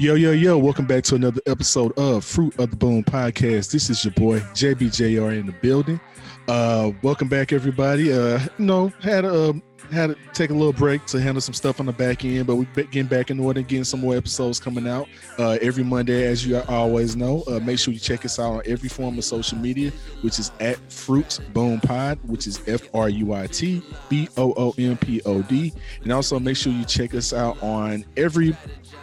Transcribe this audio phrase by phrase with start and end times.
[0.00, 3.70] Yo, yo, yo, welcome back to another episode of Fruit of the Boom podcast.
[3.70, 6.00] This is your boy JBJR in the building.
[6.48, 8.10] Uh, welcome back, everybody.
[8.10, 9.52] Uh, you know, had a
[9.92, 12.56] had to take a little break to handle some stuff on the back end, but
[12.56, 15.06] we're getting back in order, getting some more episodes coming out
[15.38, 17.42] uh, every Monday, as you always know.
[17.46, 19.90] Uh, make sure you check us out on every form of social media,
[20.22, 24.54] which is at Fruit Boom Pod, which is F R U I T B O
[24.56, 28.56] O M P O D, and also make sure you check us out on every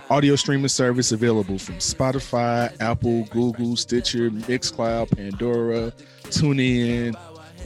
[0.09, 5.91] audio streaming service available from Spotify, Apple, Google, Stitcher, Mixcloud, Pandora,
[6.23, 7.15] TuneIn,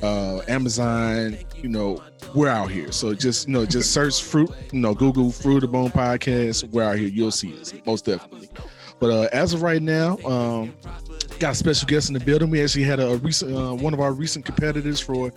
[0.01, 1.37] uh, Amazon.
[1.57, 2.91] You know, we're out here.
[2.91, 4.49] So just you know, just search fruit.
[4.71, 6.69] You know, Google Fruit of Boom podcast.
[6.69, 7.07] We're out here.
[7.07, 8.49] You'll see us most definitely.
[8.99, 10.73] But uh, as of right now, um,
[11.39, 12.49] got a special guest in the building.
[12.49, 15.31] We actually had a recent uh, one of our recent competitors for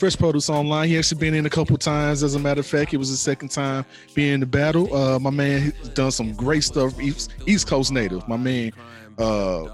[0.00, 0.88] Fresh Produce Online.
[0.88, 2.22] He actually been in a couple times.
[2.22, 3.84] As a matter of fact, it was his second time
[4.14, 4.92] being in the battle.
[4.96, 6.98] Uh, my man done some great stuff.
[6.98, 8.26] East, East Coast native.
[8.26, 8.72] My man
[9.18, 9.64] uh,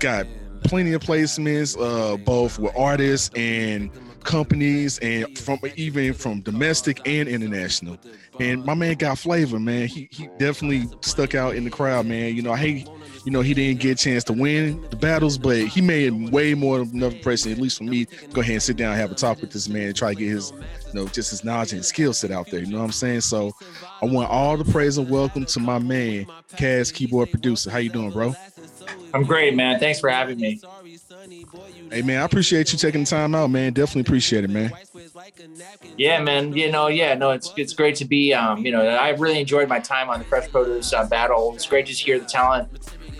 [0.00, 0.26] got
[0.64, 3.90] plenty of placements, uh, both with artists and
[4.24, 7.98] companies, and from even from domestic and international.
[8.38, 9.88] And my man got flavor, man.
[9.88, 12.34] He he definitely stuck out in the crowd, man.
[12.34, 12.88] You know, I hate
[13.24, 16.54] you know, he didn't get a chance to win the battles, but he made way
[16.54, 19.12] more than enough impression, at least for me, go ahead and sit down and have
[19.12, 21.72] a talk with this man and try to get his, you know, just his knowledge
[21.72, 22.60] and skill set out there.
[22.60, 23.22] You know what I'm saying?
[23.22, 23.52] So
[24.02, 27.70] I want all the praise and welcome to my man, Cas keyboard producer.
[27.70, 28.34] How you doing, bro?
[29.12, 29.78] I'm great, man.
[29.78, 30.60] Thanks for having me.
[31.90, 33.72] Hey man, I appreciate you taking the time out, man.
[33.72, 34.72] Definitely appreciate it, man.
[35.96, 36.52] Yeah, man.
[36.52, 38.32] You know, yeah, no, it's it's great to be.
[38.32, 41.52] Um, you know, I really enjoyed my time on the Fresh Produce uh, battle.
[41.54, 42.68] It's great to hear the talent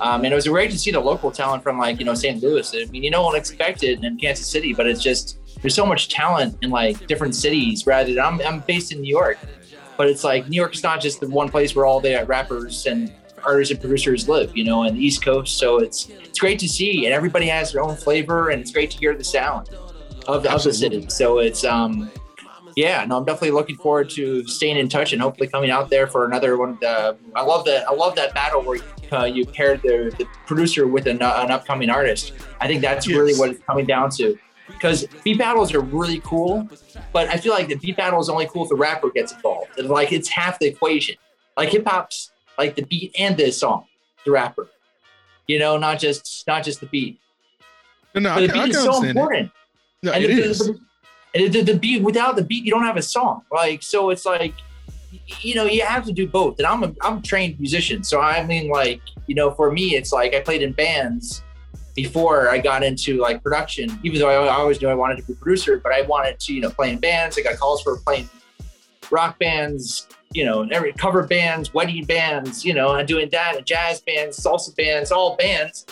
[0.01, 2.43] um, and it was great to see the local talent from like, you know, St.
[2.43, 2.75] Louis.
[2.75, 6.09] I mean, you don't expect it in Kansas City, but it's just, there's so much
[6.09, 9.39] talent in like different cities rather than I'm, I'm based in New York,
[9.99, 12.87] but it's like New York is not just the one place where all the rappers
[12.87, 13.13] and
[13.45, 15.59] artists and producers live, you know, and the East Coast.
[15.59, 18.91] So it's, it's great to see and everybody has their own flavor and it's great
[18.93, 19.69] to hear the sound
[20.29, 21.11] of, of the city.
[21.11, 22.11] So it's, um,
[22.77, 26.07] yeah, no, I'm definitely looking forward to staying in touch and hopefully coming out there
[26.07, 26.79] for another one.
[26.81, 27.89] The, I love that.
[27.89, 28.79] I love that battle where
[29.13, 32.33] uh, you paired the, the producer with an, uh, an upcoming artist.
[32.61, 33.17] I think that's yes.
[33.17, 34.39] really what it's coming down to.
[34.67, 36.69] Because beat battles are really cool,
[37.13, 39.79] but I feel like the beat battle is only cool if the rapper gets involved.
[39.79, 41.17] And like it's half the equation.
[41.57, 43.87] Like hip hop's like the beat and the song,
[44.25, 44.69] the rapper.
[45.47, 47.19] You know, not just not just the beat.
[48.15, 49.51] No, no, but the I, beat I is so important.
[50.03, 50.61] No, and it the, is.
[50.61, 50.81] And
[51.35, 53.43] the, the beat without the beat, you don't have a song.
[53.53, 54.55] Like so, it's like
[55.41, 56.59] you know you have to do both.
[56.59, 59.95] And I'm a I'm a trained musician, so I mean like you know for me
[59.97, 61.43] it's like I played in bands
[61.95, 63.99] before I got into like production.
[64.03, 66.55] Even though I, always knew I wanted to be a producer, but I wanted to
[66.55, 67.39] you know play in bands.
[67.39, 68.29] I got calls for playing
[69.11, 73.67] rock bands, you know, every cover bands, wedding bands, you know, and doing that, and
[73.67, 75.87] jazz bands, salsa bands, all bands.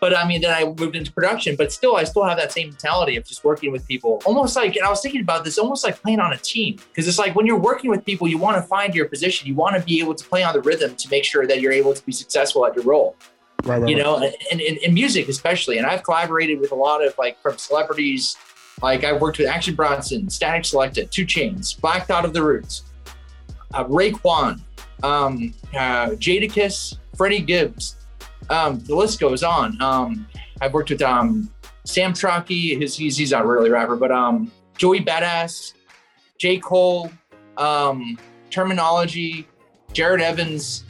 [0.00, 2.68] But I mean, then I moved into production, but still, I still have that same
[2.68, 4.22] mentality of just working with people.
[4.24, 6.76] Almost like, and I was thinking about this, almost like playing on a team.
[6.88, 9.48] Because it's like when you're working with people, you want to find your position.
[9.48, 11.72] You want to be able to play on the rhythm to make sure that you're
[11.72, 13.16] able to be successful at your role.
[13.64, 14.32] Right, right, you know, right.
[14.52, 15.78] and in music especially.
[15.78, 18.36] And I've collaborated with a lot of like from celebrities.
[18.80, 22.84] Like I've worked with Action Bronson, Statik Selektah, 2 Chainz, Black Thought of the Roots,
[23.74, 24.60] uh, Raekwon,
[25.02, 27.96] um, uh, Jadakiss, Freddie Gibbs,
[28.50, 29.80] um, the list goes on.
[29.80, 30.26] Um,
[30.60, 31.52] I've worked with um,
[31.84, 35.74] Sam Trocchi, he's, he's, he's not really a rapper, but um, Joey Badass,
[36.38, 36.58] J.
[36.58, 37.10] Cole,
[37.56, 38.18] um,
[38.50, 39.46] Termanology,
[39.92, 40.84] Jared Evans,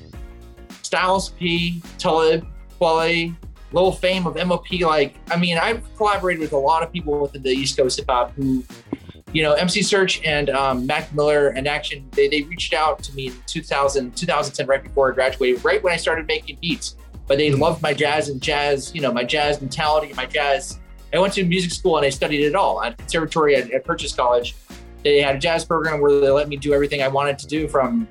[0.82, 2.46] Styles P, Talib,
[2.80, 3.34] Kweli,
[3.72, 4.80] Lil Fame of MOP.
[4.80, 8.06] Like, I mean, I've collaborated with a lot of people within the East Coast hip
[8.08, 8.64] hop who,
[9.32, 13.14] you know, MC Serch and um, Mac Miller and Action, they, they reached out to
[13.14, 16.96] me in 2000, 2010, right before I graduated, right when I started making beats
[17.28, 20.80] but they loved my jazz and jazz, you know, my jazz mentality, my jazz.
[21.12, 24.14] I went to music school and I studied it all at conservatory at, at Purchase
[24.14, 24.56] College.
[25.04, 27.68] They had a jazz program where they let me do everything I wanted to do
[27.68, 28.08] from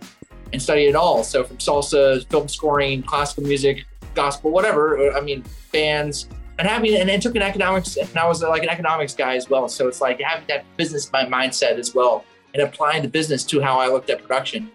[0.54, 1.24] and study it all.
[1.24, 5.12] So from salsa, film scoring, classical music, gospel, whatever.
[5.14, 6.30] I mean, bands
[6.60, 9.50] and having and then took an economics and I was like an economics guy as
[9.50, 9.68] well.
[9.68, 12.24] So it's like having that business my mindset as well
[12.54, 14.72] and applying the business to how I looked at production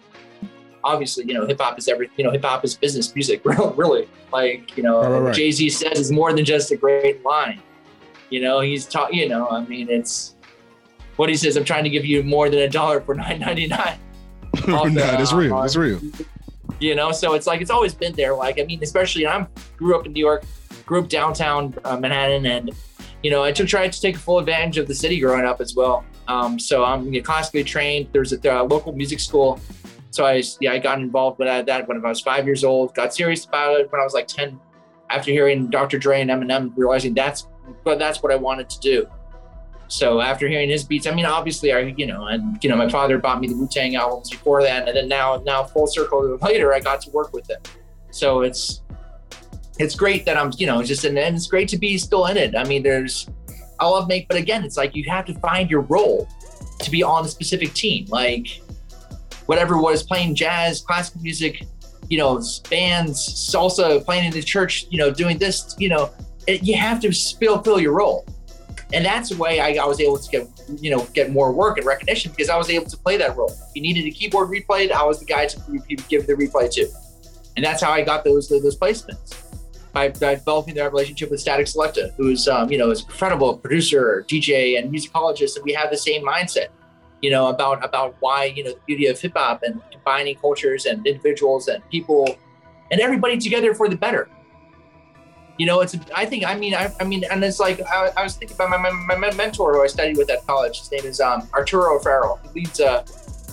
[0.83, 4.07] obviously, you know, hip hop is every, you know, hip hop is business music, really.
[4.31, 5.35] Like, you know, right, right.
[5.35, 7.61] Jay Z says is more than just a great line.
[8.29, 10.35] You know, he's taught, you know, I mean, it's
[11.17, 11.55] what he says.
[11.55, 13.97] I'm trying to give you more than a dollar for nine ninety nine.
[14.67, 15.61] nah, that's real.
[15.61, 15.99] That's real.
[16.79, 18.35] You know, so it's like it's always been there.
[18.35, 19.47] Like, I mean, especially I'm
[19.77, 20.45] grew up in New York,
[20.85, 22.71] grew up downtown uh, Manhattan, and
[23.21, 25.75] you know, I took tried to take full advantage of the city growing up as
[25.75, 26.03] well.
[26.27, 28.09] Um, so I'm you know, classically trained.
[28.11, 29.59] There's a, a local music school
[30.13, 32.93] So I yeah I got involved with that when I was five years old.
[32.93, 34.59] Got serious about it when I was like ten.
[35.09, 35.97] After hearing Dr.
[35.97, 37.47] Dre and Eminem, realizing that's
[37.83, 39.07] but that's what I wanted to do.
[39.87, 42.89] So after hearing his beats, I mean, obviously, I you know, and you know, my
[42.89, 46.37] father bought me the Wu Tang albums before that, and then now now full circle
[46.41, 47.59] later, I got to work with him.
[48.11, 48.83] So it's
[49.79, 52.37] it's great that I'm you know just in, and it's great to be still in
[52.37, 52.55] it.
[52.55, 53.27] I mean, there's
[53.79, 56.27] I love make, but again, it's like you have to find your role
[56.79, 58.05] to be on a specific team.
[58.09, 58.61] Like
[59.45, 61.65] whatever was playing jazz, classical music,
[62.09, 66.11] you know, bands, salsa, playing in the church, you know, doing this, you know,
[66.47, 68.25] it, you have to fulfill your role.
[68.93, 70.47] And that's the way I, I, was able to get,
[70.79, 73.49] you know, get more work and recognition because I was able to play that role.
[73.49, 75.59] If you needed a keyboard replayed, I was the guy to
[76.09, 76.87] give the replay to.
[77.55, 79.43] And that's how I got those those placements
[79.93, 84.25] by, by developing that relationship with Statik Selektah, who's um, you know is incredible producer,
[84.27, 86.67] DJ, and musicologist, and we have the same mindset,
[87.23, 90.85] you know, about about why you know the beauty of hip hop and combining cultures
[90.85, 92.37] and individuals and people
[92.91, 94.29] and everybody together for the better.
[95.57, 98.23] You know, it's I think I mean I, I mean and it's like I, I
[98.23, 100.79] was thinking about my, my, my mentor who I studied with at college.
[100.79, 102.41] His name is um, Arturo O'Farrill.
[102.43, 103.03] He leads uh,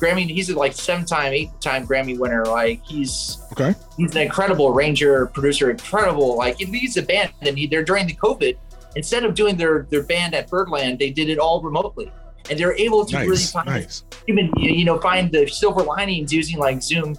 [0.00, 0.28] Grammy.
[0.28, 2.44] He's a like seven time, eight time Grammy winner.
[2.44, 3.76] Like he's okay.
[3.96, 6.36] He's an incredible arranger, producer, incredible.
[6.36, 8.56] Like he leads a band, and he, they're during the COVID.
[8.96, 12.10] Instead of doing their their band at Birdland, they did it all remotely,
[12.48, 14.04] and they're able to nice, really find nice.
[14.28, 17.16] even you know find the silver linings using like Zoom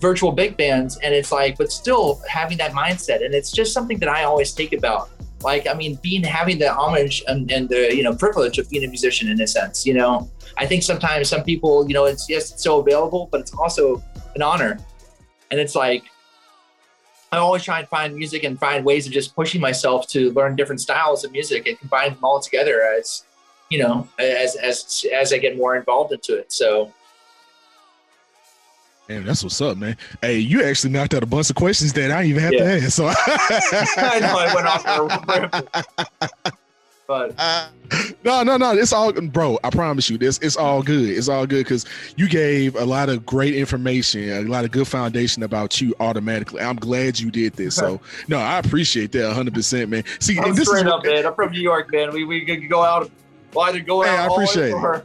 [0.00, 4.00] virtual big bands and it's like but still having that mindset and it's just something
[4.00, 5.08] that i always think about
[5.42, 8.82] like i mean being having the homage and, and the you know privilege of being
[8.82, 12.28] a musician in a sense you know I think sometimes some people, you know, it's
[12.28, 14.02] yes, it's so available, but it's also
[14.34, 14.78] an honor.
[15.50, 16.04] And it's like
[17.30, 20.54] I always try and find music and find ways of just pushing myself to learn
[20.54, 23.24] different styles of music and combine them all together as,
[23.72, 26.52] you know, as as as I get more involved into it.
[26.52, 26.92] So
[29.08, 29.96] Man, that's what's up, man.
[30.20, 32.78] Hey, you actually knocked out a bunch of questions that I even have yeah.
[32.78, 32.90] to ask.
[32.90, 34.66] So I know I went
[36.38, 36.54] off.
[37.06, 37.68] But uh,
[38.24, 38.72] no, no, no.
[38.72, 39.58] It's all, bro.
[39.64, 41.10] I promise you, this it's all good.
[41.10, 41.84] It's all good because
[42.16, 46.62] you gave a lot of great information, a lot of good foundation about you automatically.
[46.62, 47.74] I'm glad you did this.
[47.74, 50.04] So no, I appreciate that 100, percent man.
[50.20, 51.26] See, I'm this straight is, up, man.
[51.26, 52.12] I'm from New York, man.
[52.12, 53.10] We we could go out,
[53.54, 55.04] well, either go out, I appreciate it.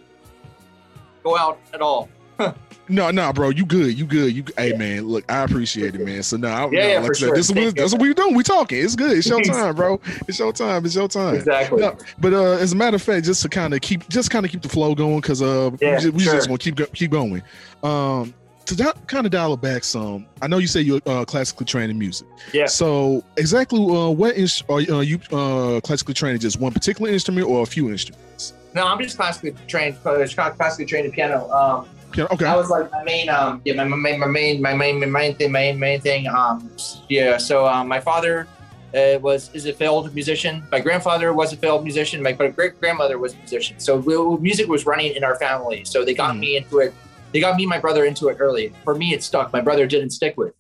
[1.24, 2.10] go out at all.
[2.90, 4.46] No, no, bro, you good, you good, you.
[4.58, 6.24] Hey, man, look, I appreciate it, man.
[6.24, 7.36] So now, yeah, no, yeah, like for sure.
[7.36, 8.34] this is what, that's what we're doing.
[8.34, 8.82] We talking.
[8.82, 9.18] It's good.
[9.18, 10.00] It's your time, bro.
[10.28, 10.86] It's your time.
[10.86, 11.36] It's your time.
[11.36, 11.82] Exactly.
[11.82, 14.46] No, but uh, as a matter of fact, just to kind of keep, just kind
[14.46, 16.34] of keep the flow going, because uh, yeah, we, just, we sure.
[16.36, 17.44] just gonna keep keep going.
[17.84, 18.34] Um,
[18.66, 21.90] to kind of dial it back some, I know you say you're uh, classically trained
[21.90, 22.28] in music.
[22.54, 22.66] Yeah.
[22.66, 27.10] So exactly, uh, what is are uh, you uh, classically trained in just one particular
[27.10, 28.27] instrument or a few instruments?
[28.74, 29.98] No, I'm just classically trained.
[30.02, 31.50] Classically trained in piano.
[31.52, 32.30] Um, piano.
[32.34, 32.46] Okay.
[32.46, 35.06] That was like my main, um, yeah, my, my main, my main, my main, my
[35.06, 36.28] main thing, my main, main thing.
[36.28, 36.70] Um,
[37.10, 37.38] yeah.
[37.38, 38.48] So um, my father
[38.94, 40.64] uh, was is a failed musician.
[40.72, 42.22] My grandfather was a failed musician.
[42.22, 43.80] My great grandmother was a musician.
[43.80, 45.84] So we, music was running in our family.
[45.86, 46.40] So they got mm.
[46.40, 46.94] me into it.
[47.34, 48.74] They got me and my brother into it early.
[48.84, 49.52] For me, it stuck.
[49.52, 50.54] My brother didn't stick with.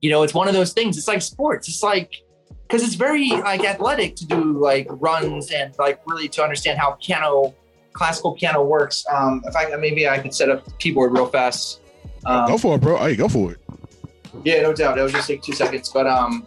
[0.00, 0.96] You know, it's one of those things.
[0.98, 1.68] It's like sports.
[1.68, 2.12] It's like
[2.68, 6.98] because it's very like athletic to do like runs and like really to understand how
[7.00, 7.54] piano
[7.94, 9.04] classical piano works.
[9.10, 11.80] Um, if I maybe I could set up the keyboard real fast.
[12.26, 12.98] Um, go for it, bro.
[12.98, 13.58] Hey, go for it.
[14.44, 14.98] Yeah, no doubt.
[14.98, 16.46] It will just take two seconds, but um,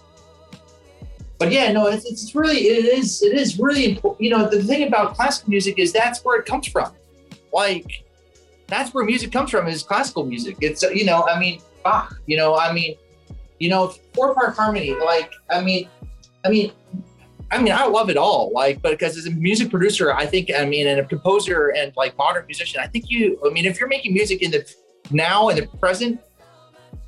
[1.40, 4.22] but yeah, no, it's, it's really it is it is really important.
[4.22, 6.92] You know, the thing about classical music is that's where it comes from.
[7.51, 8.04] Like
[8.68, 10.58] that's where music comes from is classical music.
[10.62, 12.16] It's you know, I mean Bach.
[12.28, 12.96] You know, I mean,
[13.60, 14.94] you know, four part harmony.
[14.94, 15.90] Like I mean,
[16.43, 16.71] I mean,
[17.51, 18.51] I mean, I love it all.
[18.53, 21.93] Like, but because as a music producer, I think, I mean, and a composer and
[21.98, 24.74] like modern musician, I think you, I mean, if you're making music in the
[25.12, 26.21] now and the present,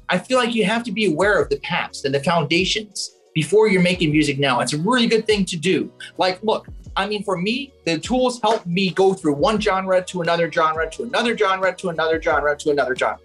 [0.10, 3.70] I feel like you have to be aware of the past and the foundations before
[3.70, 4.60] you're making music now.
[4.60, 5.92] It's a really good thing to do.
[6.18, 10.22] Like, look, I mean, for me, the tools help me go through one genre to
[10.22, 13.20] another genre to another genre to another genre to another genre.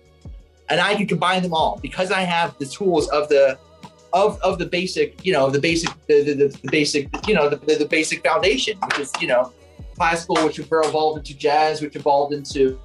[0.71, 3.59] And I can combine them all because I have the tools of the
[4.13, 7.57] of of the basic, you know, the basic, the, the, the, basic, you know, the,
[7.57, 9.53] the, the, basic foundation, which is, you know,
[9.97, 12.79] classical, which evolved into jazz, which evolved into,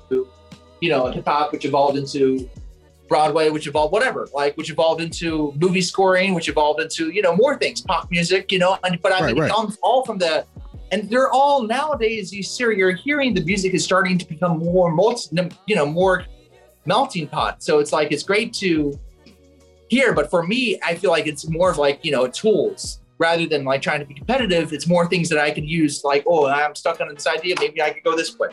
[0.82, 2.50] you know, hip hop, which evolved into
[3.08, 7.36] Broadway, which evolved whatever, like which evolved into movie scoring, which evolved into, you know,
[7.36, 9.52] more things, pop music, you know, and, but I mean, right, right.
[9.52, 10.46] it comes all from the,
[10.92, 12.34] and they're all nowadays.
[12.34, 15.38] You see, you're hearing the music is starting to become more multi,
[15.68, 16.26] you know, more
[16.86, 17.64] melting pot.
[17.64, 19.00] So it's like it's great to
[19.90, 20.14] here.
[20.14, 23.64] But for me, I feel like it's more of like, you know, tools rather than
[23.64, 24.74] like trying to be competitive.
[24.74, 27.56] It's more things that I can use like, oh, I'm stuck on this idea.
[27.60, 28.50] Maybe I could go this way.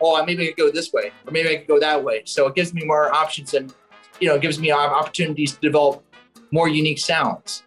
[0.00, 2.22] Oh, maybe I could go this way, or maybe I could go that way.
[2.24, 3.74] So it gives me more options and
[4.20, 6.04] you know, it gives me opportunities to develop
[6.52, 7.62] more unique sounds.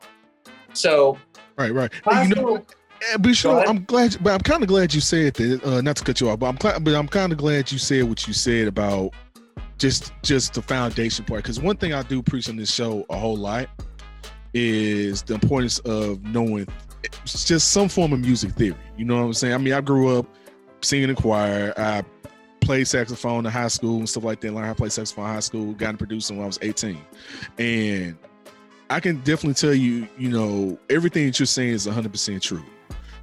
[0.74, 1.18] So,
[1.58, 1.92] right, right.
[2.10, 5.34] Hey, you know, eh, but you I'm glad, but I'm kind of glad you said
[5.36, 5.64] that.
[5.64, 7.78] Uh, not to cut you off, but I'm glad, but I'm kind of glad you
[7.78, 9.14] said what you said about
[9.78, 11.44] just just the foundation part.
[11.44, 13.70] Because one thing I do preach on this show a whole lot
[14.54, 16.68] is the importance of knowing
[17.04, 18.78] it's just some form of music theory.
[18.98, 19.54] You know what I'm saying?
[19.54, 20.28] I mean, I grew up
[20.82, 21.74] singing in choir.
[21.78, 22.04] I
[22.62, 24.54] played saxophone in high school and stuff like that.
[24.54, 25.74] Learned how to play saxophone in high school.
[25.74, 26.98] Got into producing when I was 18,
[27.58, 28.18] and
[28.90, 32.64] I can definitely tell you, you know, everything that you're saying is 100% true.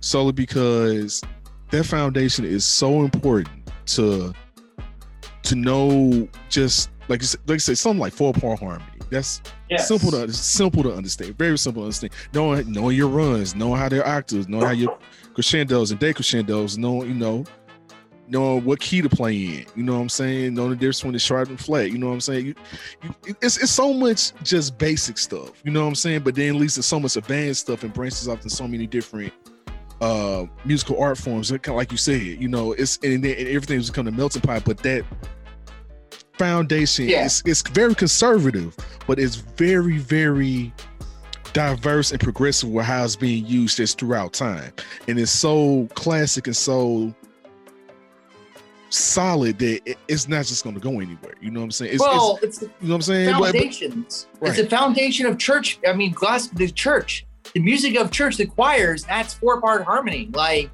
[0.00, 1.23] Solely because
[1.71, 3.49] that foundation is so important
[3.87, 4.33] to
[5.50, 8.85] to know just like like I said, something like four part harmony.
[9.11, 9.88] That's yes.
[9.88, 11.37] simple to simple to understand.
[11.37, 12.12] Very simple to understand.
[12.33, 14.97] Knowing knowing your runs, knowing how their octaves, knowing how your
[15.35, 17.45] crescendos and decrescendos, knowing you know,
[18.28, 19.66] knowing what key to play in.
[19.75, 20.54] You know what I'm saying?
[20.54, 21.90] Knowing the difference between the sharp and flat.
[21.90, 22.47] You know what I'm saying?
[22.47, 22.54] You,
[23.02, 25.61] you, it's it's so much just basic stuff.
[25.64, 26.21] You know what I'm saying?
[26.21, 29.33] But then least it's so much advanced stuff and branches off in so many different
[30.00, 31.50] uh musical art forms.
[31.50, 34.64] Kind of like you said, you know, it's and, and everything's become a melting pot.
[34.64, 35.04] But that
[36.40, 37.26] foundation yeah.
[37.26, 38.75] is it's very conservative,
[39.06, 40.73] but it's very very
[41.52, 44.73] diverse and progressive with how it's being used just throughout time,
[45.06, 47.14] and it's so classic and so
[48.88, 51.35] solid that it's not just going to go anywhere.
[51.42, 51.92] You know what I'm saying?
[51.92, 53.30] It's, well, it's, it's you know what I'm saying.
[53.30, 54.26] Foundations.
[54.32, 54.59] But, but, right.
[54.59, 55.78] It's a foundation of church.
[55.87, 59.04] I mean, glass the church, the music of church, the choirs.
[59.04, 60.30] That's four part harmony.
[60.32, 60.70] Like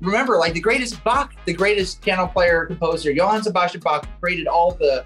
[0.00, 4.72] remember, like the greatest Bach, the greatest piano player, composer, Johann Sebastian Bach created all
[4.72, 5.04] the.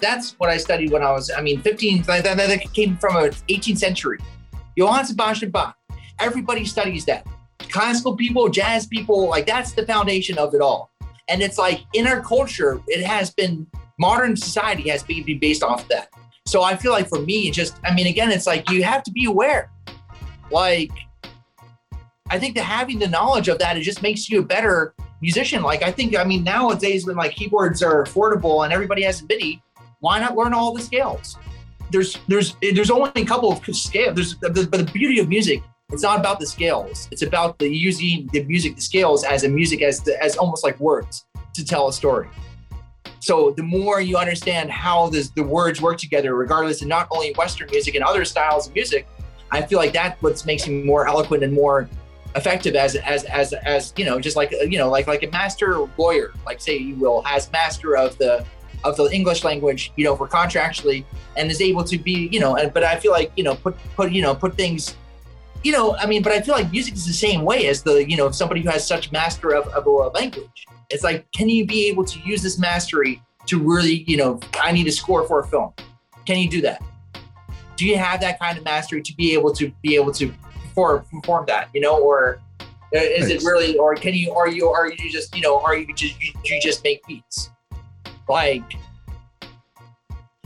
[0.00, 2.02] That's what I studied when I was, I mean, 15.
[2.02, 4.18] That, that came from a 18th century.
[4.76, 5.76] Johann Sebastian Bach.
[6.18, 7.26] Everybody studies that.
[7.70, 10.90] Classical people, jazz people, like that's the foundation of it all.
[11.28, 13.66] And it's like in our culture, it has been
[13.98, 16.08] modern society has been based off that.
[16.46, 19.02] So I feel like for me, it just, I mean, again, it's like you have
[19.04, 19.70] to be aware.
[20.50, 20.90] Like
[22.30, 25.62] I think that having the knowledge of that, it just makes you a better musician.
[25.62, 29.26] Like I think, I mean, nowadays when like keyboards are affordable and everybody has a
[29.26, 29.62] MIDI,
[29.98, 31.36] why not learn all the scales?
[31.90, 34.14] There's there's there's only a couple of scales.
[34.14, 35.60] There's but the beauty of music,
[35.90, 37.08] it's not about the scales.
[37.10, 40.62] It's about the using the music, the scales as a music as the, as almost
[40.62, 42.28] like words to tell a story.
[43.18, 47.34] So the more you understand how this, the words work together, regardless of not only
[47.36, 49.06] Western music and other styles of music,
[49.50, 51.88] I feel like that what makes me more eloquent and more
[52.36, 55.88] effective as as as as you know just like you know like like a master
[55.98, 58.44] lawyer like say you will has master of the
[58.84, 61.04] of the english language you know for contractually
[61.36, 63.76] and is able to be you know and but i feel like you know put
[63.96, 64.96] put you know put things
[65.64, 68.08] you know i mean but i feel like music is the same way as the
[68.08, 70.66] you know somebody who has such master of, of a language.
[70.88, 74.72] It's like can you be able to use this mastery to really you know i
[74.72, 75.72] need a score for a film?
[76.26, 76.82] Can you do that?
[77.76, 80.32] Do you have that kind of mastery to be able to be able to
[80.74, 83.42] perform perform that, you know, or uh, is nice.
[83.42, 86.20] it really, or can you, are you, are you just, you know, are you just,
[86.20, 87.50] you, you just make beats?
[88.28, 88.64] Like,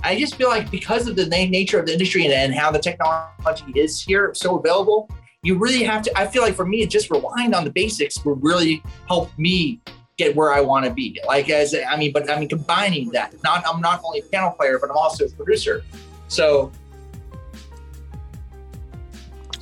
[0.03, 2.79] I just feel like because of the nature of the industry and, and how the
[2.79, 5.09] technology is here so available,
[5.43, 6.19] you really have to.
[6.19, 9.81] I feel like for me, just relying on the basics would really help me
[10.17, 11.21] get where I want to be.
[11.27, 13.35] Like as I mean, but I mean combining that.
[13.43, 15.85] Not I'm not only a piano player, but I'm also a producer.
[16.29, 16.73] So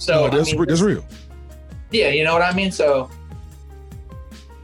[0.03, 1.05] so no, that's, I mean, that's real.
[1.93, 2.73] Yeah, you know what I mean.
[2.73, 3.09] So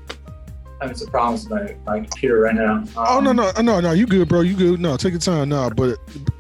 [0.08, 2.74] I'm having some problems with my, my computer right now.
[2.74, 4.40] Um, oh no no no no, you good, bro?
[4.40, 4.80] You good?
[4.80, 5.50] No, take your time.
[5.50, 5.98] No, but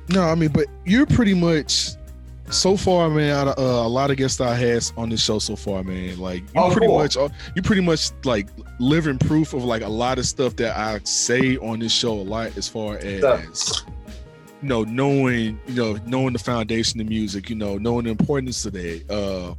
[0.08, 1.90] no, I mean, but you're pretty much
[2.50, 3.30] so far, man.
[3.30, 6.18] Out of, uh, a lot of guests I had on this show so far, man.
[6.18, 6.98] Like you oh, pretty cool.
[6.98, 8.48] much, uh, you pretty much like
[8.80, 12.22] living proof of like a lot of stuff that I say on this show a
[12.22, 13.84] lot, as far as
[14.62, 18.64] you know, knowing, you know, knowing the foundation of music, you know, knowing the importance
[18.66, 19.54] of that, uh,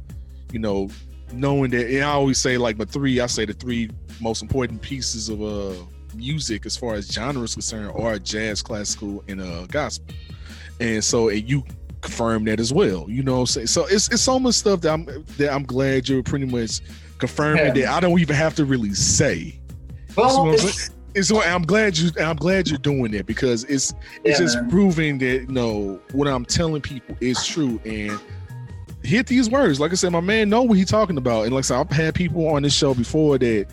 [0.52, 0.88] you know,
[1.32, 3.90] knowing that, and I always say like the three, I say the three
[4.20, 5.74] most important pieces of uh
[6.14, 10.14] music as far as genre is concerned are jazz, classical, and uh gospel.
[10.80, 11.64] And so and you
[12.00, 13.06] confirm that as well.
[13.08, 13.68] You know saying?
[13.68, 15.04] So it's it's so much stuff that I'm
[15.38, 16.80] that I'm glad you're pretty much
[17.18, 17.72] confirming yeah.
[17.72, 19.60] that I don't even have to really say.
[20.16, 23.92] Well, it's I'm glad you I'm glad you're doing it because it's
[24.24, 24.70] it's yeah, just man.
[24.70, 28.18] proving that you know what I'm telling people is true and
[29.02, 29.80] hit these words.
[29.80, 31.44] Like I said, my man know what he's talking about.
[31.44, 33.66] And like I said, I've had people on this show before that,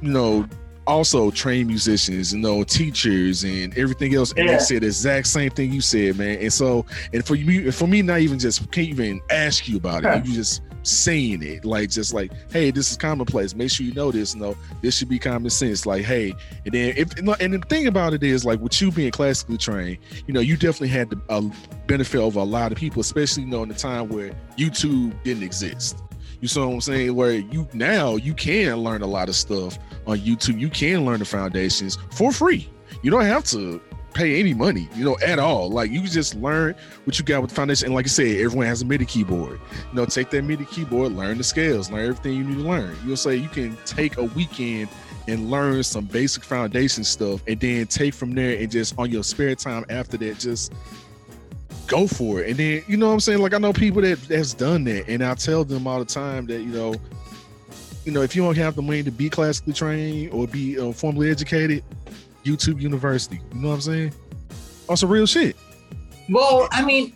[0.00, 0.48] you know,
[0.86, 4.32] also trained musicians, you know, teachers and everything else.
[4.32, 4.52] And Yeah.
[4.54, 6.38] they said the exact same thing you said, man.
[6.38, 10.02] And so, and for you, for me, not even just can't even ask you about
[10.04, 10.20] Huh.
[10.22, 10.26] it.
[10.26, 13.54] You just saying it, like just like, hey, this is commonplace.
[13.54, 14.34] Make sure you know this.
[14.34, 15.86] No, this should be common sense.
[15.86, 16.34] Like, hey,
[16.64, 19.98] and then if and the thing about it is, like, with you being classically trained,
[20.26, 21.42] you know, you definitely had the uh,
[21.86, 25.44] benefit over a lot of people, especially you know in the time where YouTube didn't
[25.44, 25.98] exist.
[26.42, 27.14] You see what I'm saying?
[27.14, 30.58] Where you now you can learn a lot of stuff on YouTube.
[30.58, 32.68] You can learn the foundations for free.
[33.00, 33.80] You don't have to
[34.12, 35.70] pay any money, you know, at all.
[35.70, 37.86] Like you just learn what you got with the foundation.
[37.86, 39.60] And like I said, everyone has a MIDI keyboard.
[39.90, 42.96] You know, take that MIDI keyboard, learn the scales, learn everything you need to learn.
[43.06, 44.88] You'll say you can take a weekend
[45.28, 49.22] and learn some basic foundation stuff and then take from there and just on your
[49.22, 50.72] spare time after that, just
[51.86, 52.50] go for it.
[52.50, 53.40] And then, you know what I'm saying?
[53.40, 55.08] Like I know people that that's done that.
[55.08, 56.94] And I tell them all the time that, you know,
[58.04, 60.92] you know, if you don't have the money to be classically trained or be uh,
[60.92, 61.84] formally educated,
[62.44, 63.40] YouTube University.
[63.54, 64.14] You know what I'm saying?
[64.88, 65.56] Also, real shit.
[66.28, 67.14] Well, I mean,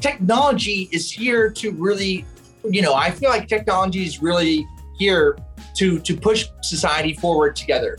[0.00, 2.26] technology is here to really,
[2.68, 4.66] you know, I feel like technology is really
[4.98, 5.38] here
[5.76, 7.98] to to push society forward together.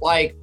[0.00, 0.36] Like,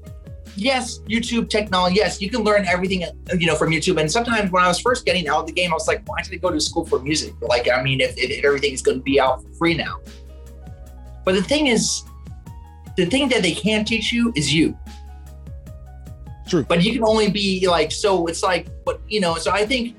[0.57, 1.95] yes, YouTube technology.
[1.95, 3.05] Yes, you can learn everything,
[3.37, 3.99] you know, from YouTube.
[3.99, 6.21] And sometimes when I was first getting out of the game, I was like, why
[6.21, 7.33] did I go to school for music?
[7.41, 9.99] Like, I mean, if, if, is going to be out for free now.
[11.23, 12.03] But the thing is,
[12.97, 14.77] the thing that they can't teach you is you
[16.47, 16.63] True.
[16.63, 19.95] but you can only be like so it's like but you know so i think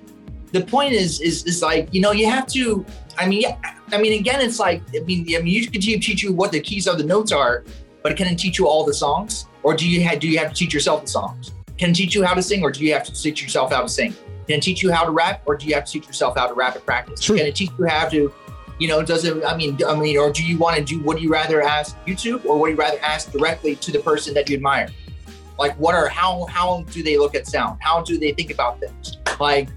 [0.53, 2.85] the point is is is like you know you have to
[3.19, 3.57] i mean yeah
[3.93, 6.61] i mean again it's like i mean i mean you can teach you what the
[6.61, 7.65] keys of the notes are
[8.09, 9.45] but can it teach you all the songs?
[9.62, 11.53] Or do you have do you have to teach yourself the songs?
[11.77, 13.83] Can it teach you how to sing or do you have to teach yourself how
[13.83, 14.12] to sing?
[14.47, 16.47] Can it teach you how to rap or do you have to teach yourself how
[16.47, 17.21] to rap at practice?
[17.21, 17.37] True.
[17.37, 18.33] can it teach you how to
[18.79, 21.21] you know does it i mean i mean or do you want to do would
[21.21, 24.57] you rather ask youtube or would you rather ask directly to the person that you
[24.57, 24.88] admire?
[25.59, 27.79] Like what are how how do they look at sound?
[27.83, 29.19] How do they think about things?
[29.38, 29.69] Like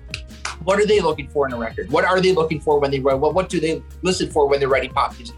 [0.63, 1.91] what are they looking for in a record?
[1.91, 4.61] What are they looking for when they write what, what do they listen for when
[4.61, 5.35] they're writing pop music?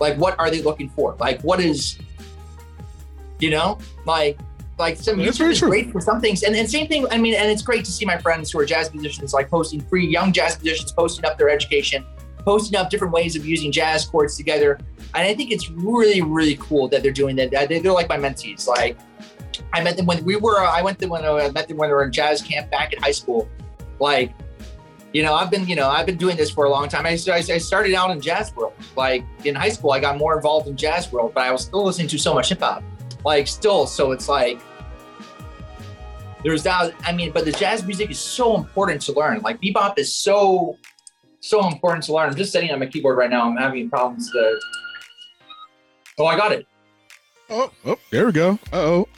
[0.00, 1.14] Like what are they looking for?
[1.20, 1.98] Like what is
[3.40, 4.38] you know like
[4.78, 5.68] like some That's YouTube is true.
[5.68, 8.04] great for some things and, and same thing i mean and it's great to see
[8.04, 11.50] my friends who are jazz musicians like posting free young jazz musicians posting up their
[11.50, 12.04] education
[12.40, 14.78] posting up different ways of using jazz chords together
[15.14, 18.16] and i think it's really really cool that they're doing that They- they're like my
[18.18, 18.96] mentees like
[19.72, 20.58] I met them when we were.
[20.58, 22.70] Uh, I went to when uh, I met them when we were in jazz camp
[22.70, 23.48] back in high school.
[23.98, 24.32] Like,
[25.12, 27.04] you know, I've been, you know, I've been doing this for a long time.
[27.04, 28.72] I, I I started out in jazz world.
[28.96, 31.84] Like in high school, I got more involved in jazz world, but I was still
[31.84, 32.82] listening to so much hip hop.
[33.24, 34.60] Like still, so it's like
[36.42, 36.94] there's that.
[37.04, 39.40] I mean, but the jazz music is so important to learn.
[39.42, 40.78] Like bebop is so
[41.40, 42.30] so important to learn.
[42.30, 43.48] I'm just sitting on my keyboard right now.
[43.48, 44.30] I'm having problems.
[44.32, 44.60] To...
[46.18, 46.66] Oh, I got it.
[47.48, 48.58] Oh, oh, there we go.
[48.72, 49.08] Uh oh.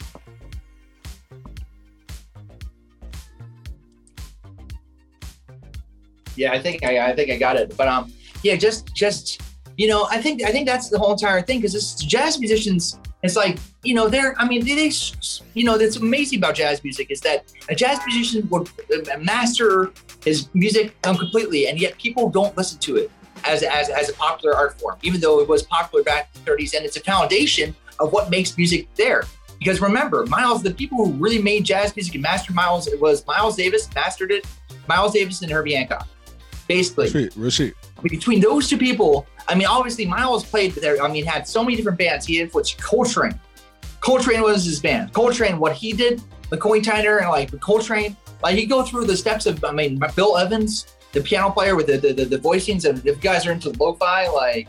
[6.35, 7.77] Yeah, I think I, I think I got it.
[7.77, 8.13] But um,
[8.43, 9.41] yeah, just just
[9.77, 12.99] you know, I think I think that's the whole entire thing because it's jazz musicians.
[13.23, 14.91] It's like you know, they're I mean, they,
[15.55, 18.69] you know, that's amazing about jazz music is that a jazz musician would
[19.21, 19.93] master
[20.25, 23.11] his music completely, and yet people don't listen to it
[23.45, 26.51] as as as a popular art form, even though it was popular back in the
[26.51, 29.25] 30s, and it's a foundation of what makes music there.
[29.59, 33.25] Because remember, Miles, the people who really made jazz music and mastered Miles, it was
[33.27, 34.45] Miles Davis mastered it,
[34.89, 36.09] Miles Davis and Herbie Hancock.
[36.73, 37.75] Basically, Shit, real shit.
[38.03, 41.03] between those two people, I mean, obviously Miles played there.
[41.03, 42.25] I mean, had so many different bands.
[42.27, 43.39] He influenced Coltrane.
[44.01, 45.13] Coltrane was his band.
[45.13, 49.45] Coltrane, what he did, McCoy Tyner, and like Coltrane, like he go through the steps
[49.47, 49.63] of.
[49.65, 53.05] I mean, Bill Evans, the piano player with the the, the, the voicings, and if
[53.17, 54.67] you guys are into lo-fi, like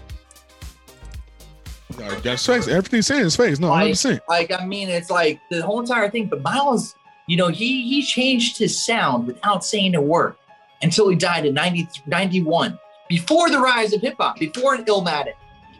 [2.24, 2.68] that's facts.
[2.68, 3.60] Everything's in his face.
[3.60, 3.92] No, Like- 100.
[3.92, 6.28] percent like I mean, it's like the whole entire thing.
[6.28, 6.96] But Miles,
[7.28, 10.36] you know, he he changed his sound without saying a word
[10.84, 12.78] until he died in 90, 91.
[13.10, 15.34] Before the rise of hip hop, before Illmatic,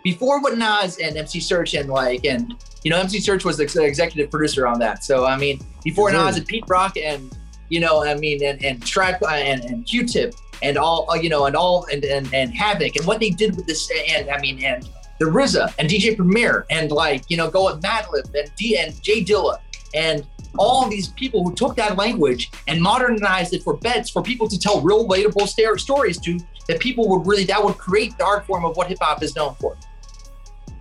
[0.04, 3.84] before what Nas and MC Serch and like and you know MC Serch was the
[3.84, 5.04] executive producer on that.
[5.04, 6.24] So I mean, before sir.
[6.24, 7.36] Nas and Pete Rock and
[7.70, 11.46] you know, I mean, and and Track and and Q-Tip and all uh, you know,
[11.46, 14.63] and all and and and Havoc and what they did with this and I mean
[14.63, 14.88] and
[15.20, 19.02] the RZA and DJ Premier and like you know go at Madlib and D and
[19.02, 19.60] Jay Dilla
[19.94, 20.26] and
[20.58, 24.60] all these people who took that language and modernized it for beds for people to
[24.60, 28.46] tell real relatable sta- stories to that people would really that would create the art
[28.46, 29.78] form of what hip hop is known for.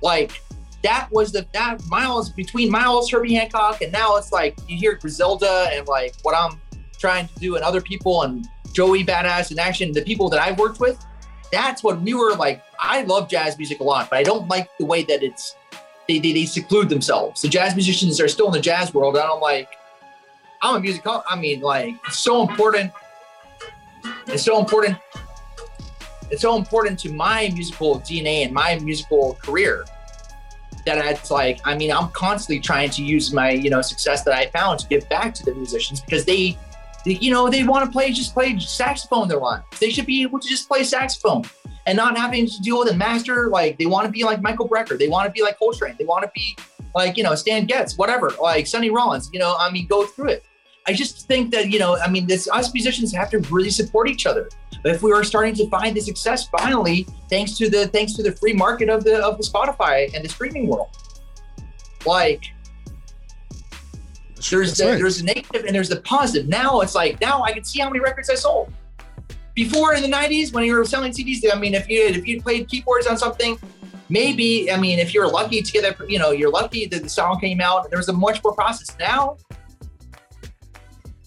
[0.03, 0.43] Like
[0.83, 4.95] that was the that Miles between Miles Herbie Hancock and now it's like you hear
[4.95, 6.61] Griselda and like what I'm
[6.99, 10.59] trying to do and other people and Joey Badass and Action the people that I've
[10.59, 11.05] worked with
[11.53, 12.65] that's what we were like.
[12.81, 15.55] I love jazz music a lot, but I don't like the way that it's
[16.09, 17.43] they, they, they seclude themselves.
[17.43, 19.17] The jazz musicians are still in the jazz world.
[19.17, 19.69] And I'm like,
[20.61, 21.03] I'm a music.
[21.07, 22.93] I mean, like, it's so important.
[24.27, 24.97] It's so important.
[26.31, 29.85] It's so important to my musical DNA and my musical career
[30.87, 34.35] that it's like, I mean, I'm constantly trying to use my, you know, success that
[34.35, 36.59] I found to give back to the musicians because they,
[37.05, 39.63] they you know, they want to play, just play saxophone their life.
[39.79, 41.45] They should be able to just play saxophone
[41.87, 43.49] and not having to deal with a master.
[43.49, 44.99] Like they want to be like Michael Brecker.
[44.99, 45.97] They want to be like Coltrane.
[45.99, 46.57] They want to be
[46.95, 50.29] like, you know, Stan Getz, whatever, like Sonny Rollins, you know, I mean, go through
[50.29, 50.45] it.
[50.87, 54.09] I just think that, you know, I mean, this us musicians have to really support
[54.09, 54.49] each other.
[54.85, 58.33] If we are starting to find the success finally, thanks to the thanks to the
[58.33, 60.89] free market of the of the Spotify and the streaming world.
[62.05, 62.43] Like
[64.51, 64.99] there's the, right.
[64.99, 66.49] there's the negative and there's the positive.
[66.49, 68.73] Now it's like now I can see how many records I sold.
[69.55, 72.41] Before in the 90s, when you were selling CDs, I mean, if you if you
[72.41, 73.59] played keyboards on something,
[74.09, 77.09] maybe I mean, if you're lucky to get that, you know, you're lucky that the
[77.09, 77.91] song came out.
[77.91, 78.97] There was a much more process.
[78.99, 79.37] Now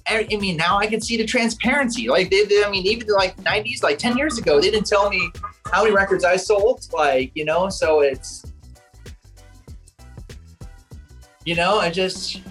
[0.08, 2.08] I mean, now I can see the transparency.
[2.10, 5.10] Like, they, they, I mean, even like 90s, like 10 years ago, they didn't tell
[5.10, 5.32] me
[5.72, 6.88] how many records I sold.
[6.94, 8.46] Like, you know, so it's,
[11.44, 12.42] you know, I just.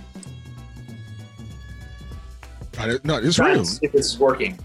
[3.05, 3.61] No, it's real.
[3.61, 4.59] If this is working.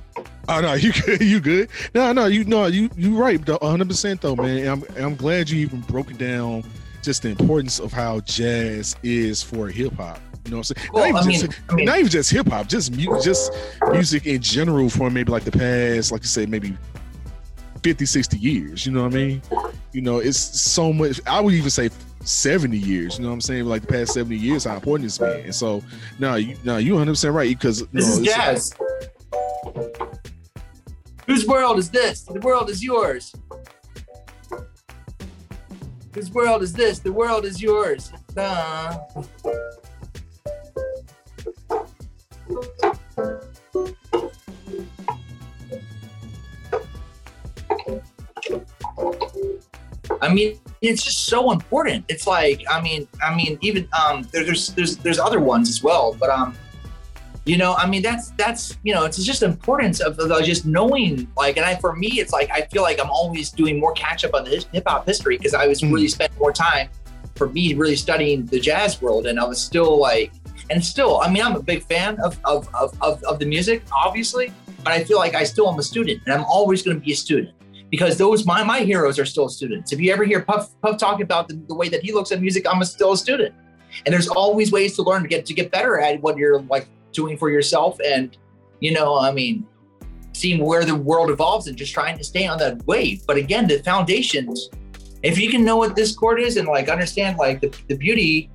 [0.50, 1.22] Oh no, you good?
[1.22, 1.70] You good?
[1.94, 4.68] No, no, you no, you you right, 100 percent though, man.
[4.68, 6.64] I'm I'm glad you even broke it down,
[7.04, 10.90] just the importance of how jazz is for hip hop you know what I'm saying?
[10.94, 13.54] Well, not, even I just, I mean, not even just hip hop, just mu- just
[13.92, 16.76] music in general for maybe like the past, like you say, maybe
[17.84, 18.86] 50, 60 years.
[18.86, 19.42] You know what I mean?
[19.92, 21.22] You know, it's so much.
[21.28, 21.90] I would even say
[22.24, 23.18] 70 years.
[23.18, 23.66] You know what I'm saying?
[23.66, 25.46] Like the past 70 years, how important it's been.
[25.46, 25.84] And so,
[26.18, 28.74] no, you, no, you 100 percent right because this no, is jazz.
[31.30, 32.22] Whose world is this?
[32.22, 33.32] The world is yours.
[36.16, 36.98] Whose world is this?
[36.98, 38.12] The world is yours.
[38.36, 38.98] Uh.
[50.22, 52.06] I mean, it's just so important.
[52.10, 55.84] It's like, I mean, I mean, even um, there, there's there's there's other ones as
[55.84, 56.56] well, but um,
[57.50, 60.68] you know, I mean, that's that's you know, it's just the importance of, of just
[60.68, 63.92] knowing, like, and I for me, it's like I feel like I'm always doing more
[63.94, 65.92] catch up on the hip hop history because I was mm.
[65.92, 66.90] really spent more time
[67.36, 70.32] for me really studying the jazz world, and I was still like,
[70.70, 73.82] and still, I mean, I'm a big fan of of of, of, of the music,
[73.92, 77.04] obviously, but I feel like I still am a student, and I'm always going to
[77.04, 77.56] be a student
[77.90, 79.92] because those my my heroes are still students.
[79.92, 82.42] If you ever hear Puff Puff talk about the, the way that he looks at
[82.42, 83.56] music, I'm a, still a student.
[84.06, 86.88] And there's always ways to learn to get to get better at what you're like
[87.12, 88.00] doing for yourself.
[88.06, 88.38] And
[88.80, 89.66] you know, I mean,
[90.34, 93.24] seeing where the world evolves and just trying to stay on that wave.
[93.28, 94.70] But again, the foundations.
[95.22, 98.50] If you can know what this chord is and like understand like the, the beauty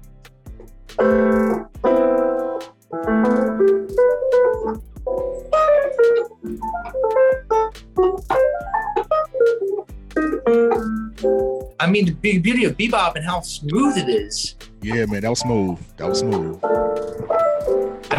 [11.80, 14.54] I mean, the beauty of bebop and how smooth it is.
[14.80, 15.78] Yeah, man, that was smooth.
[15.96, 16.62] That was smooth.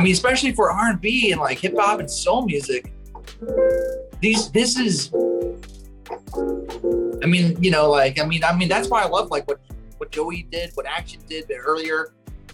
[0.06, 2.94] Mean, especially for R and B and like hip hop and soul music.
[4.22, 5.12] These, this is.
[7.24, 9.60] I mean, you know, like I mean, I mean, that's why I love like what
[9.98, 12.14] what Joey did, what Action did earlier.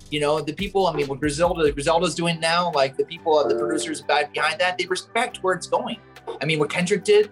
[0.10, 0.88] You know, the people.
[0.88, 4.86] I mean, what Griselda Griselda's doing now, like the people, the producers behind that, they
[4.86, 5.98] respect where it's going.
[6.42, 7.32] I mean, what Kendrick did,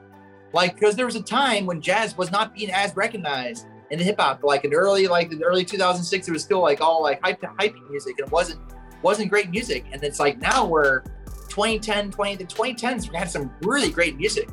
[0.52, 4.04] like because there was a time when jazz was not being as recognized in the
[4.04, 4.44] hip hop.
[4.44, 7.90] Like in early, like in early 2006, it was still like all like hype hyping
[7.90, 8.60] music, and it wasn't
[9.02, 9.86] wasn't great music.
[9.92, 11.02] And it's like now we're
[11.50, 14.50] 2010, 20 the 2010s, we had some really great music.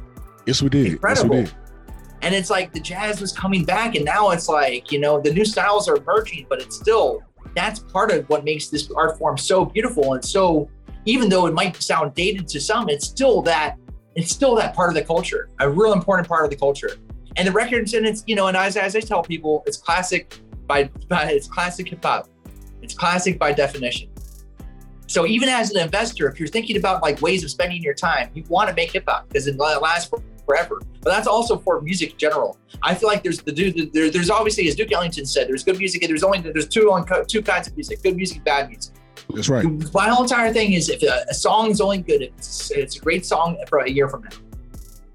[0.46, 0.92] Yes, we did.
[0.92, 1.36] Incredible.
[1.36, 1.62] Yes, we did.
[2.22, 5.32] And it's like the jazz was coming back, and now it's like you know the
[5.32, 7.22] new styles are emerging, but it's still
[7.54, 10.68] that's part of what makes this art form so beautiful and so
[11.06, 13.76] even though it might sound dated to some, it's still that
[14.16, 16.96] it's still that part of the culture, a real important part of the culture.
[17.36, 20.38] And the records, and it's you know, and as, as I tell people, it's classic
[20.66, 22.28] by, by it's classic hip hop.
[22.82, 24.10] It's classic by definition.
[25.06, 28.30] So even as an investor, if you're thinking about like ways of spending your time,
[28.34, 30.10] you want to make hip hop because it lasts
[30.46, 30.80] forever.
[31.02, 32.58] But that's also for music in general.
[32.82, 33.92] I feel like there's the dude.
[33.92, 36.90] There, there's obviously, as Duke Ellington said, there's good music and there's only there's two
[36.90, 38.94] on two kinds of music: good music, bad music.
[39.34, 39.66] That's right.
[39.92, 43.00] My whole entire thing is if a, a song is only good, it's, it's a
[43.00, 44.30] great song for a year from now.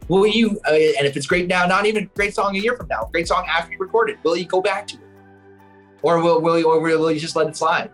[0.08, 2.76] Will you, uh, and if it's great now, not even a great song a year
[2.76, 5.04] from now, great song after you record it, will you go back to it?
[6.02, 7.92] Or will, will, you, or will you just let it slide?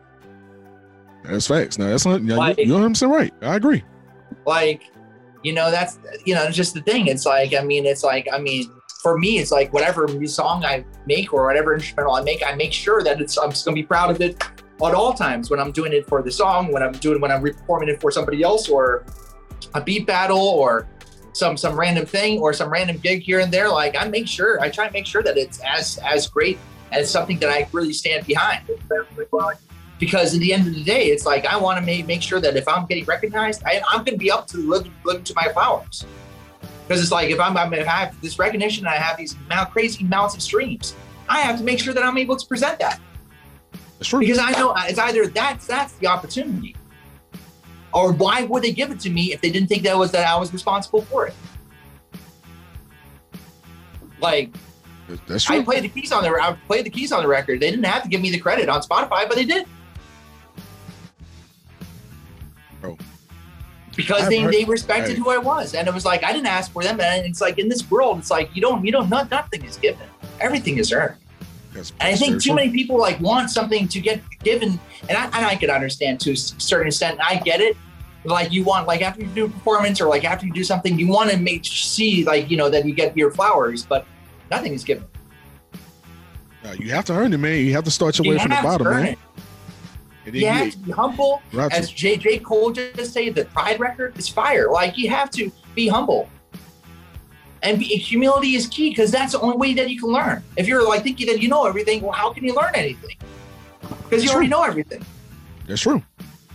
[1.28, 1.78] That's facts.
[1.78, 3.12] No, that's not, like, you, know what I'm saying?
[3.12, 3.34] Right.
[3.42, 3.84] I agree.
[4.46, 4.84] Like,
[5.44, 7.08] you know, that's, you know, just the thing.
[7.08, 10.84] It's like, I mean, it's like, I mean, for me, it's like whatever song I
[11.06, 13.84] make or whatever instrumental I make, I make sure that it's I'm just gonna be
[13.84, 16.92] proud of it at all times when I'm doing it for the song, when I'm
[16.94, 19.06] doing when I'm performing it for somebody else, or
[19.74, 20.88] a beat battle, or
[21.34, 23.70] some some random thing, or some random gig here and there.
[23.70, 26.58] Like I make sure I try and make sure that it's as as great
[26.92, 28.64] as something that I really stand behind.
[30.00, 32.40] Because at the end of the day, it's like I want to make, make sure
[32.40, 35.34] that if I'm getting recognized, I, am going to be up to live, live to
[35.36, 36.06] my flowers.
[36.88, 39.36] Because it's like if I'm, I'm if I have this recognition, and I have these
[39.72, 40.96] crazy amounts of streams,
[41.28, 43.02] I have to make sure that I'm able to present that.
[43.98, 44.20] That's true.
[44.20, 46.76] Because I know it's either that's that's the opportunity,
[47.94, 50.28] or why would they give it to me if they didn't think that was that
[50.28, 51.34] I was responsible for it?
[54.20, 54.54] Like,
[55.28, 55.58] that's true.
[55.58, 57.60] I played the keys on the I played the keys on the record.
[57.60, 59.66] They didn't have to give me the credit on Spotify, but they did.
[63.98, 66.84] Because they, they respected who I was, and it was like I didn't ask for
[66.84, 69.66] them, and it's like in this world, it's like you don't you don't not, nothing
[69.66, 70.08] is given,
[70.40, 71.16] everything is earned.
[71.74, 74.80] That's And I think too many people like want something to get given,
[75.10, 77.20] and I, and I could understand to a certain extent.
[77.22, 77.76] I get it.
[78.24, 81.00] Like you want, like after you do a performance or like after you do something,
[81.00, 84.06] you want to make see like you know that you get your flowers, but
[84.52, 85.06] nothing is given.
[86.80, 87.66] You have to earn it, man.
[87.66, 89.06] You have to start your You way from the bottom, man.
[89.06, 89.20] it.
[90.34, 91.42] You have to be humble.
[91.54, 92.18] right As J.
[92.18, 92.40] J.
[92.40, 94.70] Cole just said, the Pride record is fire.
[94.72, 96.30] Like you have to be humble.
[97.64, 100.44] And be, humility is key because that's the only way that you can learn.
[100.58, 103.16] If you're like thinking that you know everything, well, how can you learn anything?
[104.04, 104.36] Because you True.
[104.36, 105.04] already know everything.
[105.68, 106.02] That's true.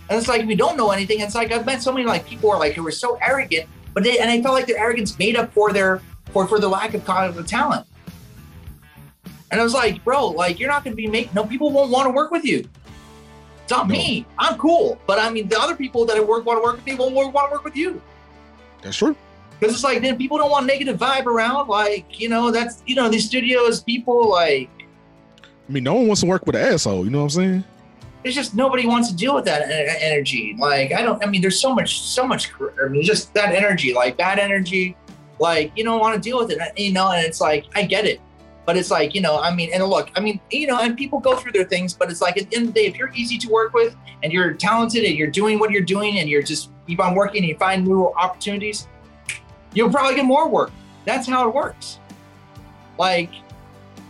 [0.09, 1.19] And it's like we don't know anything.
[1.19, 3.67] It's like I've met so many like people who are like who were so arrogant,
[3.93, 6.67] but they and I felt like their arrogance made up for their for for the
[6.67, 7.85] lack of cognitive talent.
[9.51, 12.07] And I was like, bro, like you're not gonna be make no people won't want
[12.07, 12.67] to work with you.
[13.63, 13.93] It's not No.
[13.93, 14.25] me.
[14.37, 14.97] I'm cool.
[15.07, 17.13] But I mean the other people that I work want to work with me won't
[17.13, 18.01] want to work with you.
[18.81, 19.15] That's true.
[19.59, 21.69] Because it's like then people don't want negative vibe around.
[21.69, 24.69] Like, you know, that's you know, these studios, people like
[25.41, 27.05] I mean, no one wants to work with an asshole.
[27.05, 27.63] You know what I'm saying?
[28.25, 29.69] it's just nobody wants to deal with that
[30.01, 30.55] energy.
[30.57, 31.21] Like I don't.
[31.23, 32.51] I mean, there's so much, so much.
[32.83, 34.95] I mean, just that energy, like bad energy.
[35.39, 37.11] Like you don't want to deal with it, you know.
[37.11, 38.21] And it's like I get it,
[38.65, 39.39] but it's like you know.
[39.39, 42.09] I mean, and look, I mean, you know, and people go through their things, but
[42.09, 44.31] it's like at the end of the day, if you're easy to work with and
[44.31, 47.49] you're talented and you're doing what you're doing and you're just keep on working and
[47.49, 48.87] you find new opportunities,
[49.73, 50.71] you'll probably get more work.
[51.05, 51.99] That's how it works.
[52.97, 53.31] Like,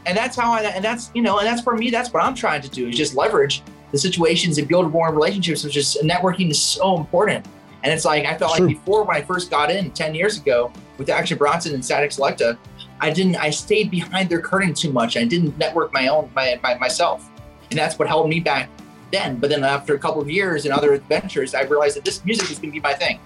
[0.05, 0.61] and that's how I.
[0.61, 1.89] And that's you know, and that's for me.
[1.89, 5.63] That's what I'm trying to do is just leverage the situations and build more relationships,
[5.63, 7.45] which is networking is so important.
[7.83, 8.67] And it's like I felt True.
[8.67, 12.17] like before when I first got in 10 years ago with Action Bronson and Statik
[12.17, 12.57] Selektah,
[13.03, 15.17] I didn't I stayed behind their curtain too much.
[15.17, 17.29] I didn't network my own my, my myself.
[17.69, 18.69] And that's what held me back
[19.11, 19.39] then.
[19.39, 22.49] But then after a couple of years and other adventures, I realized that this music
[22.49, 23.19] is gonna be my thing.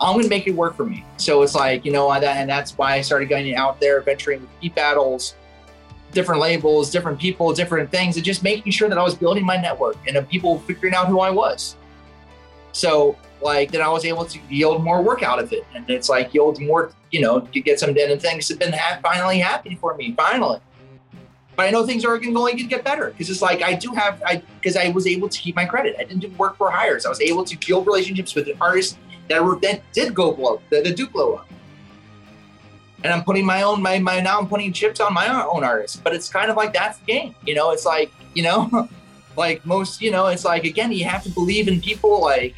[0.00, 1.04] I'm gonna make it work for me.
[1.18, 4.60] So it's like, you know, and that's why I started going out there, venturing with
[4.60, 5.36] beat battles,
[6.10, 9.56] different labels, different people, different things, and just making sure that I was building my
[9.56, 11.76] network and people figuring out who I was.
[12.76, 16.10] So like then I was able to yield more work out of it, and it's
[16.10, 19.78] like yield more, you know, to get some and things have been ha- finally happening
[19.78, 20.60] for me, finally.
[21.56, 24.22] But I know things are going to get better because it's like I do have
[24.26, 25.96] I because I was able to keep my credit.
[25.98, 27.06] I didn't do work for hires.
[27.06, 30.84] I was able to build relationships with artists that were that did go blow that,
[30.84, 31.48] that do blow up
[33.04, 35.96] and I'm putting my own my my now I'm putting chips on my own artists.
[35.96, 37.70] But it's kind of like that's the game, you know.
[37.70, 38.88] It's like you know,
[39.36, 42.56] like most you know, it's like again you have to believe in people, like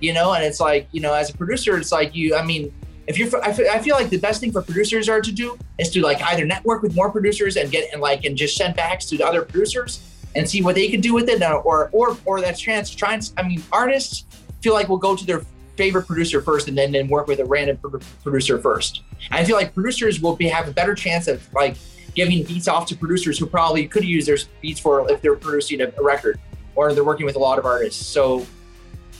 [0.00, 2.34] you know, and it's like you know as a producer, it's like you.
[2.34, 2.72] I mean,
[3.06, 6.00] if you're, I feel, like the best thing for producers are to do is to
[6.02, 9.18] like either network with more producers and get and like and just send backs to
[9.18, 10.00] the other producers
[10.34, 13.22] and see what they can do with it, uh, or or or that chance trying.
[13.36, 14.24] I mean, artists
[14.62, 15.42] feel like will go to their
[15.76, 19.02] favorite producer first and then then work with a random pro- producer first.
[19.30, 21.76] And I feel like producers will be have a better chance of like
[22.14, 25.80] giving beats off to producers who probably could use their beats for if they're producing
[25.80, 26.38] a, record
[26.74, 28.04] or they're working with a lot of artists.
[28.04, 28.46] So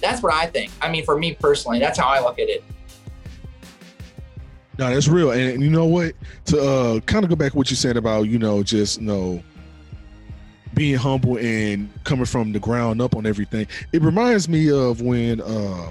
[0.00, 0.70] that's what I think.
[0.80, 2.64] I mean, for me personally, that's how I look at it.
[4.78, 5.30] No, that's real.
[5.30, 6.14] And, and you know what?
[6.46, 9.07] To uh, kind of go back to what you said about, you know, just you
[9.07, 9.42] know,
[10.74, 13.66] being humble and coming from the ground up on everything.
[13.92, 15.90] It reminds me of when uh,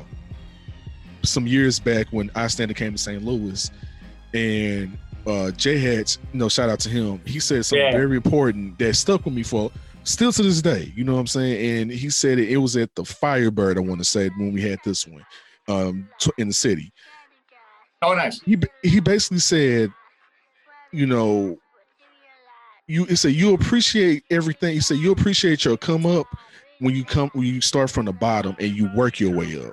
[1.24, 3.24] some years back when I Standard came to St.
[3.24, 3.72] Louis,
[4.34, 7.22] and uh, Jay Hatch, you know, shout out to him.
[7.26, 7.92] He said something Yeah.
[7.92, 9.72] very important that stuck with me for
[10.04, 10.92] still to this day.
[10.96, 11.82] You know what I'm saying?
[11.82, 13.78] And he said it, it was at the Firebird.
[13.78, 15.26] I want to say when we had this one
[15.70, 16.92] um, in the city
[18.02, 18.42] Oh, nice.
[18.42, 19.90] he he basically said,
[20.92, 21.58] you know,
[22.88, 24.74] you he said you appreciate everything.
[24.74, 26.28] He said you appreciate your come up
[26.80, 29.72] when you come when you start from the bottom and you work your way up.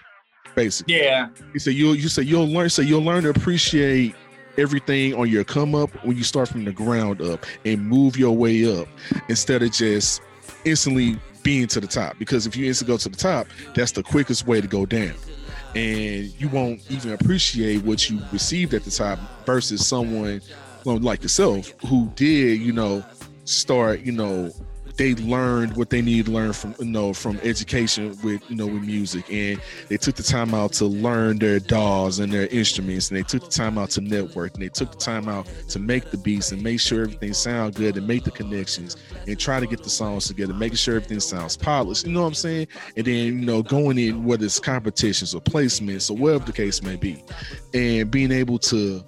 [0.55, 1.29] Basically, Yeah.
[1.53, 4.15] he said you'll you said you'll learn so you'll learn to appreciate
[4.61, 8.37] everything on your come up when you start from the ground up and move your
[8.37, 8.87] way up
[9.29, 10.21] instead of just
[10.65, 12.19] instantly being to the top.
[12.19, 15.15] Because if you instantly go to the top, that's the quickest way to go down.
[15.75, 20.41] And you won't even appreciate what you received at the top versus someone
[20.85, 23.05] like yourself who did, you know,
[23.45, 24.51] start, you know,
[25.01, 28.67] they learned what they needed to learn from you know from education with you know
[28.67, 29.25] with music.
[29.33, 29.59] And
[29.89, 33.09] they took the time out to learn their DAWs and their instruments.
[33.09, 34.53] And they took the time out to network.
[34.53, 37.77] And they took the time out to make the beats and make sure everything sound
[37.77, 41.21] good and make the connections and try to get the songs together making sure everything
[41.21, 42.07] sounds polished.
[42.07, 42.69] You know what i'm saying?
[42.95, 46.83] And then you know going in whether it's competitions or placements or whatever the case
[46.83, 47.25] may be
[47.73, 49.03] and being able to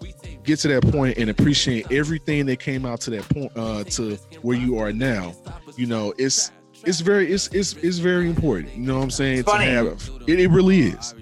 [0.44, 4.16] get to that point and appreciate everything that came out to that point uh, to
[4.40, 5.35] where you are now
[5.76, 6.51] you know it's
[6.85, 9.66] it's very it's it's, it's very important you know what i'm saying it's funny.
[9.66, 11.14] Have, it, it really is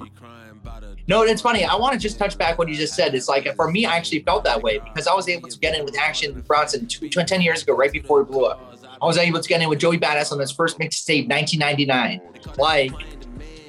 [1.10, 1.64] no, it's funny.
[1.64, 3.16] I want to just touch back what you just said.
[3.16, 5.76] It's like for me, I actually felt that way because I was able to get
[5.76, 8.76] in with Action Bronson 10 years ago, right before he blew up.
[9.02, 12.20] I was able to get in with Joey Badass on his first mixtape, 1999.
[12.58, 12.92] Like,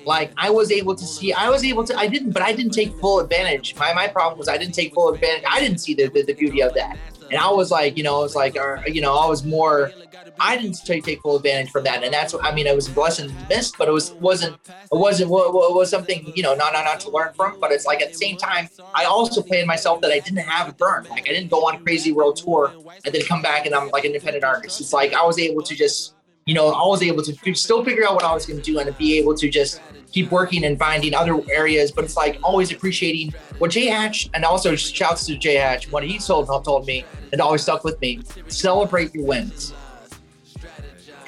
[0.06, 2.74] like I was able to see, I was able to, I didn't, but I didn't
[2.74, 3.76] take full advantage.
[3.76, 5.44] My my problem was I didn't take full advantage.
[5.50, 6.96] I didn't see the, the, the beauty of that.
[7.32, 9.92] And I was like, you know, I was like, uh, you know, I was more,
[10.40, 12.04] I didn't take, take full advantage from that.
[12.04, 14.98] And that's what, I mean, it was a blessing missed, but it was, wasn't, it
[14.98, 18.02] wasn't, it was something, you know, not, not, not to learn from, but it's like
[18.02, 21.06] at the same time, I also planned myself that I didn't have a burn.
[21.06, 22.74] Like I didn't go on crazy world tour
[23.06, 24.82] and then come back and I'm like an independent artist.
[24.82, 26.16] It's like I was able to just,
[26.46, 28.80] you know, I was able to still figure out what I was going to do
[28.80, 31.92] and be able to just keep working and finding other areas.
[31.92, 36.04] But it's like always appreciating what Jay Hatch and also shouts to Jay Hatch what
[36.04, 38.22] he told told me and always stuck with me.
[38.48, 39.74] Celebrate your wins.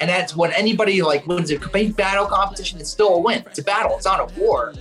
[0.00, 3.44] And that's when anybody like wins a big battle competition, it's still a win.
[3.46, 3.96] It's a battle.
[3.96, 4.74] It's not a war.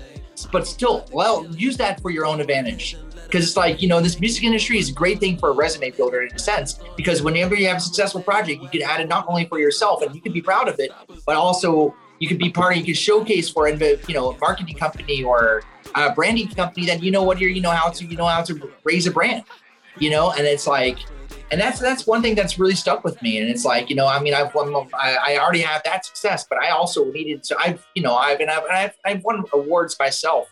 [0.52, 2.98] But still, well, use that for your own advantage.
[3.34, 5.90] Because it's like, you know, this music industry is a great thing for a resume
[5.90, 6.80] builder in a sense.
[6.96, 10.04] Because whenever you have a successful project, you can add it not only for yourself
[10.04, 10.92] and you can be proud of it,
[11.26, 14.76] but also you could be part of, you could showcase for you know a marketing
[14.76, 15.64] company or
[15.96, 18.44] a branding company that you know what you're you know how to you know how
[18.44, 19.44] to raise a brand
[19.98, 21.00] you know and it's like
[21.52, 24.08] and that's that's one thing that's really stuck with me and it's like you know
[24.08, 27.58] i mean i've won i, I already have that success but i also needed to
[27.58, 30.50] i've you know i've and I've, I've, I've won awards myself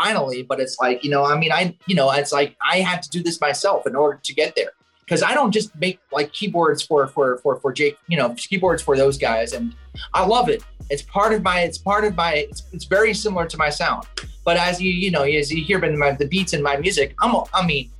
[0.00, 3.02] finally but it's like you know i mean i you know it's like i had
[3.02, 4.72] to do this myself in order to get there
[5.06, 8.82] because I don't just make like keyboards for for for for Jake, you know, keyboards
[8.82, 9.74] for those guys, and
[10.12, 10.62] I love it.
[10.90, 11.60] It's part of my.
[11.60, 12.34] It's part of my.
[12.34, 14.06] It's, it's very similar to my sound.
[14.44, 17.34] But as you you know, as you hear my, the beats in my music, I'm.
[17.54, 17.90] I mean,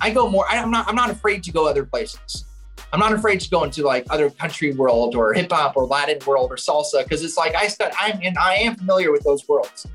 [0.00, 0.46] I go more.
[0.50, 0.88] I, I'm not.
[0.88, 2.46] I'm not afraid to go other places.
[2.94, 6.18] I'm not afraid to go into like other country world or hip hop or Latin
[6.26, 7.92] world or salsa because it's like I stud.
[7.98, 9.86] I'm and I am familiar with those worlds.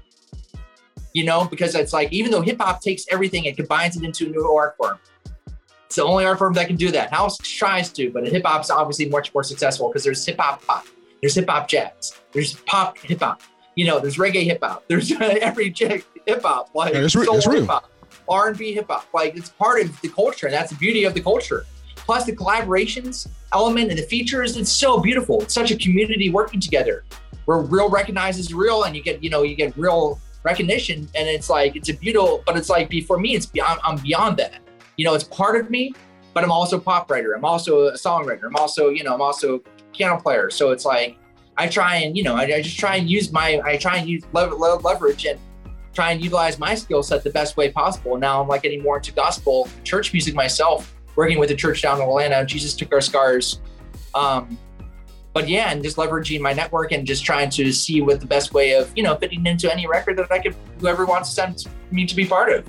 [1.13, 4.27] You know, because it's like even though hip hop takes everything and combines it into
[4.27, 4.99] a new art form,
[5.87, 7.11] it's the only art form that can do that.
[7.11, 10.85] House tries to, but hip hop's obviously much more successful because there's hip hop pop,
[11.21, 13.41] there's hip hop jazz, there's pop hip hop,
[13.75, 16.03] you know, there's reggae hip hop, there's every hip
[16.41, 17.89] hop, like yeah, soul hip hop,
[18.27, 19.07] R and B hip hop.
[19.13, 21.65] Like it's part of the culture, and that's the beauty of the culture.
[21.95, 25.41] Plus the collaborations element and the features, it's so beautiful.
[25.41, 27.03] It's such a community working together,
[27.45, 30.19] where real recognizes real, and you get you know you get real
[30.51, 32.43] recognition, and it's like it's a beautiful.
[32.45, 33.79] But it's like for me, it's beyond.
[33.83, 34.61] I'm beyond that
[34.97, 35.93] you know, it's part of me,
[36.33, 37.33] but I'm also a pop writer.
[37.33, 38.43] I'm also a songwriter.
[38.45, 39.61] I'm also, you know, I'm also
[39.93, 40.49] piano player.
[40.49, 41.17] So it's like,
[41.55, 44.09] I try and, you know, I, I just try and use my, I try and
[44.09, 45.39] use leverage and
[45.93, 48.17] try and utilize my skill set the best way possible.
[48.17, 51.97] Now I'm like getting more into gospel church music myself, working with a church down
[51.97, 52.45] in Atlanta.
[52.45, 53.61] Jesus took our scars.
[54.13, 54.57] Um,
[55.37, 58.55] but yeah, and just leveraging my network and just trying to see what the best
[58.55, 61.67] way of, you know, fitting into any record that I could, whoever wants to send
[61.91, 62.67] me to be part of.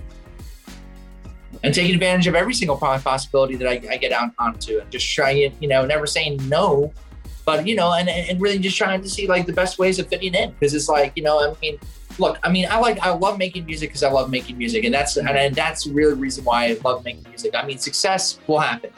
[1.64, 5.10] And taking advantage of every single possibility that I, I get out onto and just
[5.10, 6.92] trying, you know, never saying no,
[7.46, 10.06] but you know, and, and really just trying to see like the best ways of
[10.08, 10.50] fitting in.
[10.50, 11.78] Because it's like, you know, I mean,
[12.18, 14.92] look, I mean, I like, I love making music because I love making music, and
[14.92, 17.54] that's and, and that's really the reason why I love making music.
[17.54, 18.90] I mean, success will happen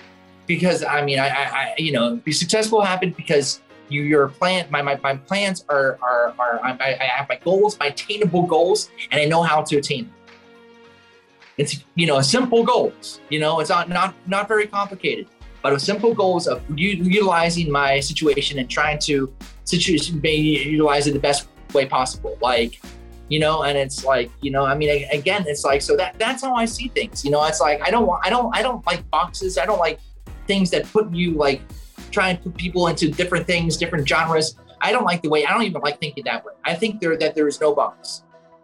[0.50, 4.66] because I mean, I, I, you know, be successful will happen because you, your plan,
[4.68, 8.90] my, my, my plans are, are, are, I, I have my goals, my attainable goals,
[9.12, 10.14] and I know how to attain them.
[11.56, 13.20] It's you know simple goals.
[13.28, 15.28] You know, it's not not not very complicated,
[15.62, 19.32] but a simple goals of u- utilizing my situation and trying to
[19.64, 22.36] situation utilize it the best way possible.
[22.40, 22.80] Like
[23.28, 26.42] you know and it's like you know i mean again it's like so that that's
[26.42, 28.84] how i see things you know it's like i don't want i don't i don't
[28.88, 30.00] like boxes i don't like
[30.46, 31.60] things that put you like
[32.10, 35.52] try and put people into different things different genres i don't like the way i
[35.52, 38.22] don't even like thinking that way i think there that there is no box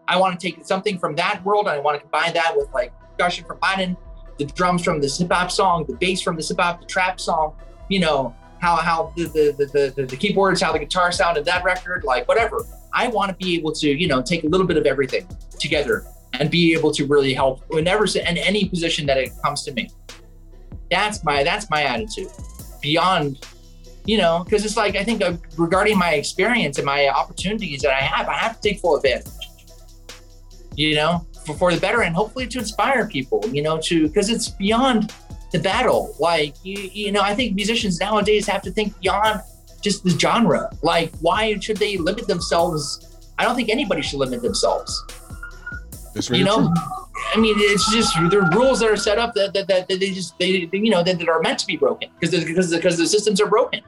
[0.08, 2.72] I want to take something from that world and I want to combine that with
[2.72, 3.96] like discussion from Latin
[4.38, 7.20] the drums from the hip hop song, the bass from the hip hop, the trap
[7.20, 7.54] song,
[7.88, 11.64] you know, how how the the, the the the keyboards, how the guitar sounded that
[11.64, 12.64] record, like whatever.
[12.92, 16.04] I want to be able to, you know, take a little bit of everything together
[16.34, 19.88] and be able to really help whenever in any position that it comes to me.
[20.90, 22.28] That's my that's my attitude.
[22.80, 23.44] Beyond,
[24.04, 27.92] you know, because it's like I think uh, regarding my experience and my opportunities that
[27.92, 29.32] I have, I have to take full advantage.
[30.74, 33.44] You know, for, for the better and hopefully to inspire people.
[33.50, 35.12] You know, to because it's beyond
[35.52, 36.14] the battle.
[36.18, 39.40] Like you, you know, I think musicians nowadays have to think beyond
[39.82, 40.70] just the genre.
[40.82, 43.30] Like, why should they limit themselves?
[43.38, 45.02] I don't think anybody should limit themselves.
[46.14, 47.05] That's very you know, true.
[47.34, 50.12] I mean, it's just the rules that are set up that that, that, that they
[50.12, 53.06] just they you know that, that are meant to be broken because because because the
[53.06, 53.80] systems are broken.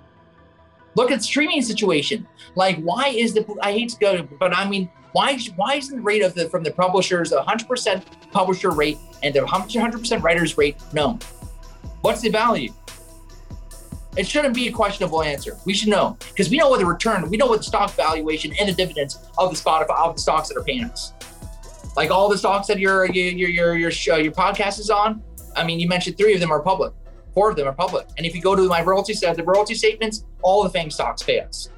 [0.94, 2.26] Look at streaming situation.
[2.56, 6.02] Like, why is the I hate to go, but I mean, why why isn't the
[6.02, 10.22] rate of the from the publishers a hundred percent publisher rate and the hundred percent
[10.22, 11.20] writers rate known?
[12.00, 12.72] What's the value?
[14.16, 15.56] It shouldn't be a questionable answer.
[15.64, 18.52] We should know because we know what the return, we know what the stock valuation
[18.58, 21.12] and the dividends of the Spotify of the stocks that are paying us.
[21.96, 25.22] Like all the stocks that your your your your show, uh, your podcast is on.
[25.56, 26.92] I mean, you mentioned three of them are public,
[27.34, 29.74] four of them are public, and if you go to my royalty set, the royalty
[29.74, 31.70] statements, all the FAANG stocks pay us.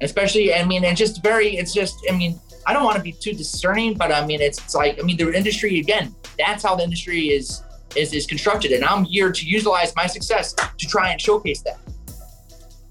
[0.00, 3.12] Especially, I mean, it's just very, it's just, I mean, I don't want to be
[3.12, 6.14] too discerning, but I mean, it's, it's like, I mean, the industry again.
[6.38, 7.62] That's how the industry is
[7.96, 11.78] is is constructed, and I'm here to utilize my success to try and showcase that.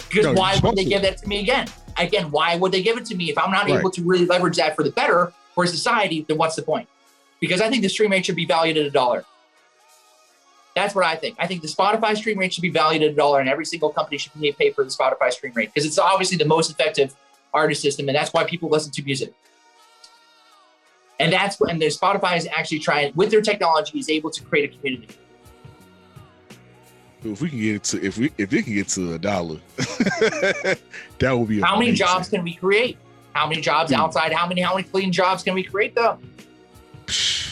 [0.10, 1.68] Because No, why would they give that to me again?
[1.98, 3.80] Again, why would they give it to me if I'm not Right.
[3.80, 6.24] able to really leverage that for the better for society?
[6.28, 6.88] Then what's the point?
[7.40, 9.26] Because I think the stream rate should be valued at a dollar.
[10.76, 11.36] That's what I think.
[11.40, 13.90] I think the Spotify stream rate should be valued at a dollar, and every single
[13.90, 17.16] company should pay- pay for the Spotify stream rate because it's obviously the most effective
[17.56, 19.34] artist system, and that's why people listen to music.
[21.20, 24.72] And that's when the Spotify is actually trying with their technology is able to create
[24.72, 25.16] a community.
[27.24, 29.58] If we can get it to if we if it can get to a dollar,
[29.78, 30.80] that
[31.34, 33.00] would be How many jobs can we create?
[33.38, 34.02] How many jobs Hmm.
[34.02, 34.34] outside?
[34.34, 36.18] How many how many clean jobs can we create though?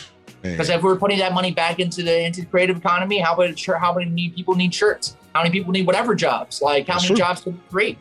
[0.41, 3.57] Because if we're putting that money back into the into the creative economy, how about
[3.57, 5.17] sure how many people need shirts?
[5.33, 6.61] How many people need whatever jobs?
[6.61, 7.25] Like how That's many true.
[7.25, 7.97] jobs can we create?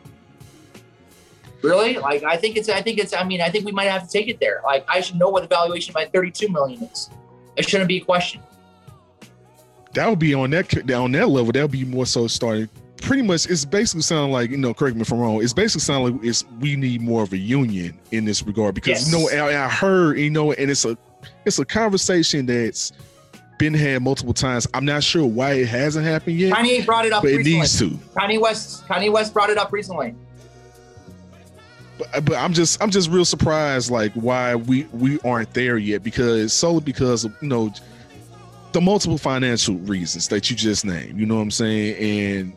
[1.63, 1.97] Really?
[1.97, 4.09] Like I think it's I think it's I mean I think we might have to
[4.09, 4.61] take it there.
[4.63, 7.09] Like I should know what the valuation of my 32 million is.
[7.55, 8.41] It shouldn't be a question.
[9.95, 11.51] that would be on that on that level.
[11.51, 12.69] That would be more so starting.
[13.01, 14.73] Pretty much, it's basically sounding like you know.
[14.73, 15.43] Correct me if I'm wrong.
[15.43, 19.11] It's basically sounding like it's we need more of a union in this regard because
[19.11, 20.97] you know I, I heard you know, and it's a
[21.45, 22.93] it's a conversation that's
[23.57, 24.67] been had multiple times.
[24.73, 27.77] I'm not sure why it hasn't happened yet, Kanye brought it up but it needs
[27.79, 27.89] to.
[28.15, 30.15] Kanye West Kanye West brought it up recently.
[31.97, 35.77] But, uh, but I'm just I'm just real surprised like why we we aren't there
[35.77, 37.71] yet because solely because of you know
[38.71, 41.17] the multiple financial reasons that you just named.
[41.19, 41.95] You know what I'm saying?
[41.95, 42.53] And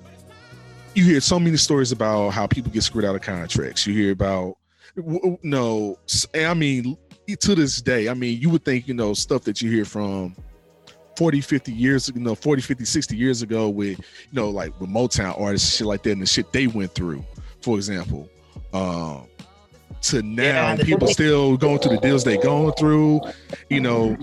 [0.98, 3.86] you hear so many stories about how people get screwed out of contracts.
[3.86, 4.56] You hear about
[5.42, 5.96] no,
[6.34, 6.96] I mean
[7.40, 10.34] to this day, I mean you would think you know stuff that you hear from
[11.16, 14.88] 40, 50 years, you know, 40, 50, 60 years ago with, you know, like with
[14.88, 17.24] Motown artists, shit like that, and the shit they went through,
[17.60, 18.28] for example.
[18.72, 19.26] Um,
[20.02, 23.20] to now, Yeah, people still going through the deals they going through,
[23.68, 24.16] you know,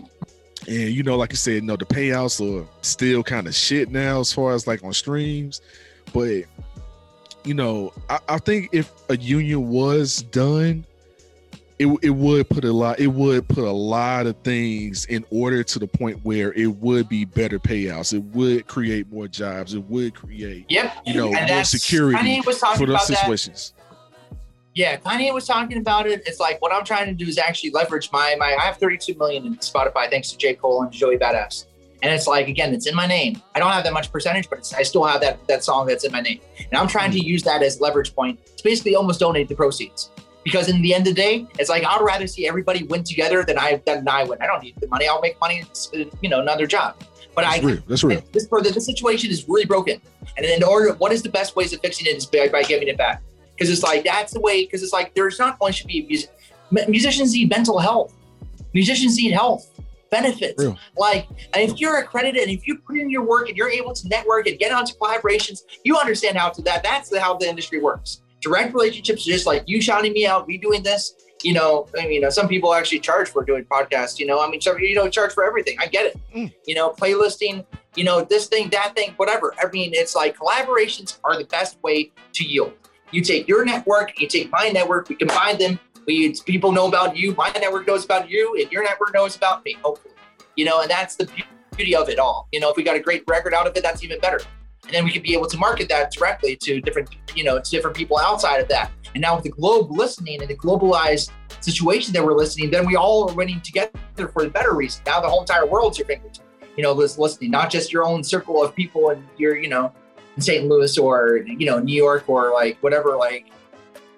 [0.68, 4.22] and you know, like you said, no, the payouts are still kind of shit now
[4.22, 5.62] as far as like on streams.
[6.14, 6.46] But
[7.46, 10.86] you know, I, I think if a union was done,
[11.78, 15.62] it, it would put a lot it would put a lot of things in order
[15.62, 19.84] to the point where it would be better payouts it would create more jobs it
[19.84, 20.94] would create Yep.
[21.06, 23.18] you know And more security Kanye was talking for those about that.
[23.18, 23.74] situations
[24.74, 26.24] Yeah, Kanye was talking about it.
[26.26, 28.56] It's like what I'm trying to do is actually leverage my my.
[28.60, 31.66] I have 32 million in Spotify thanks to J Cole and Joey Badass.
[32.06, 33.42] And it's like again, it's in my name.
[33.56, 36.04] I don't have that much percentage, but it's, I still have that that song that's
[36.04, 36.40] in my name.
[36.60, 37.26] And I'm trying to hmm.
[37.26, 40.12] use that as leverage point to basically almost donate the proceeds.
[40.44, 43.44] Because in the end of the day, it's like I'd rather see everybody win together
[43.44, 44.40] than I than I win.
[44.40, 45.08] I don't need the money.
[45.08, 45.64] I'll make money.
[46.22, 46.96] You know, another job.
[47.34, 50.00] But that's I real that's real this the, this situation is really broken.
[50.38, 52.88] And in order, what is the best ways of fixing it is by, by giving
[52.88, 53.24] it back.
[53.56, 54.64] Because it's like that's the way.
[54.64, 56.30] Because it's like there's not only should be music.
[56.70, 58.14] Musicians need mental health.
[58.74, 59.75] Musicians need health
[60.16, 60.64] benefits.
[60.64, 60.78] Real.
[60.98, 64.08] Like, if you're accredited and if you put in your work and you're able to
[64.08, 66.84] network and get onto collaborations, you understand how to that.
[66.84, 68.22] That's how the industry works.
[68.42, 71.16] Direct relationships, are just like you shouting me out, me doing this.
[71.44, 74.20] You know, I mean, you know, some people actually charge for doing podcasts.
[74.20, 75.78] You know, I mean, some you know charge for everything.
[75.80, 76.20] I get it.
[76.36, 76.54] Mm.
[76.66, 77.66] You know, playlisting.
[77.96, 79.54] You know, this thing, that thing, whatever.
[79.62, 82.74] I mean, it's like collaborations are the best way to yield.
[83.12, 85.80] You take your network, you take my network, we combine them.
[86.06, 89.66] We people know about you, my network knows about you, and your network knows about
[89.66, 89.76] me.
[89.82, 90.14] Hopefully,
[90.56, 91.30] you know, and that's the
[91.76, 92.48] beauty of it all.
[92.52, 94.40] You know, if we got a great record out of it, that's even better.
[94.86, 97.72] And then we could be able to market that directly to different, you know, to
[97.72, 98.92] different people outside of that.
[99.16, 102.96] And now with the globe listening and the globalized situation that we're listening, then we
[102.96, 103.92] all are winning together
[104.32, 105.02] for the better reason.
[105.08, 106.42] Now the whole entire world's your fingertips,
[106.78, 109.92] you know, listening, not just your own circle of people and your, you know,
[110.36, 110.68] in St.
[110.68, 113.48] Louis or, you know, New York or like whatever, like,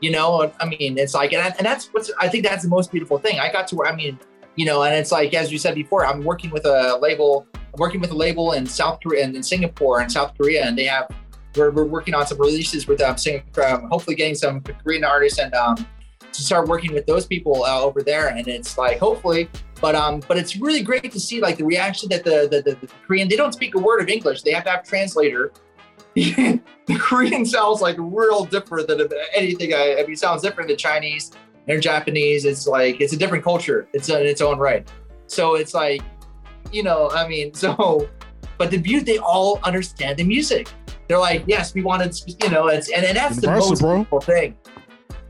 [0.01, 2.69] you know, I mean, it's like, and, I, and that's what's, I think that's the
[2.69, 3.39] most beautiful thing.
[3.39, 4.19] I got to where, I mean,
[4.55, 7.79] you know, and it's like, as you said before, I'm working with a label, I'm
[7.79, 10.85] working with a label in South Korea and in Singapore and South Korea, and they
[10.85, 11.07] have,
[11.55, 15.39] we're, we're working on some releases with um, Singapore, um, hopefully getting some Korean artists
[15.39, 15.75] and um,
[16.31, 18.29] to start working with those people uh, over there.
[18.29, 19.49] And it's like, hopefully,
[19.81, 22.77] but um, but it's really great to see like the reaction that the, the, the,
[22.79, 24.43] the Korean, they don't speak a word of English.
[24.43, 25.51] They have to have translator.
[26.87, 29.73] the Korean sounds like real different than anything.
[29.75, 31.31] I, I mean, sounds different than Chinese
[31.67, 32.43] and Japanese.
[32.43, 33.87] It's like, it's a different culture.
[33.93, 34.87] It's in its own right.
[35.27, 36.01] So it's like,
[36.71, 38.09] you know, I mean, so,
[38.57, 40.69] but the beauty, they all understand the music.
[41.07, 44.57] They're like, yes, we wanted, you know, it's, and, and that's the most beautiful thing.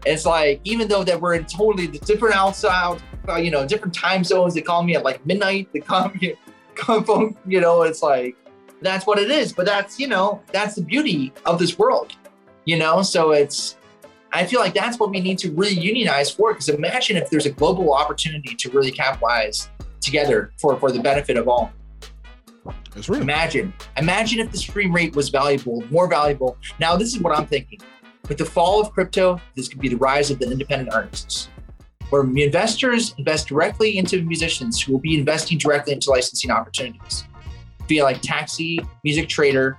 [0.06, 4.24] It's like, even though that we're in totally different outside, uh, you know, different time
[4.24, 6.36] zones, they call me at like midnight, they call me,
[6.76, 8.38] come you know, it's like,
[8.82, 9.54] that's what it is.
[9.54, 12.14] But that's, you know, that's the beauty of this world,
[12.66, 13.02] you know?
[13.02, 13.78] So it's,
[14.34, 16.54] I feel like that's what we need to really unionize for.
[16.54, 19.70] Because imagine if there's a global opportunity to really capitalize
[20.02, 21.72] together for, for the benefit of all.
[22.94, 23.22] That's real.
[23.22, 26.58] Imagine, imagine if the stream rate was valuable, more valuable.
[26.80, 27.80] Now, this is what I'm thinking.
[28.28, 31.48] With the fall of crypto, this could be the rise of the independent artists,
[32.10, 37.26] where investors invest directly into musicians who will be investing directly into licensing opportunities
[37.88, 39.78] via like Taxi, Music Trader,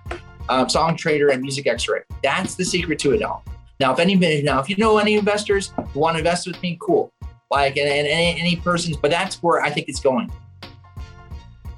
[0.49, 2.01] um, Songtradr, and Music X-Ray.
[2.23, 3.45] That's the secret to it all.
[3.81, 6.77] Now, if any now if you know any investors who want to invest with me,
[6.81, 7.13] cool.
[7.51, 10.31] Like and, and any, any persons, but that's where I think it's going.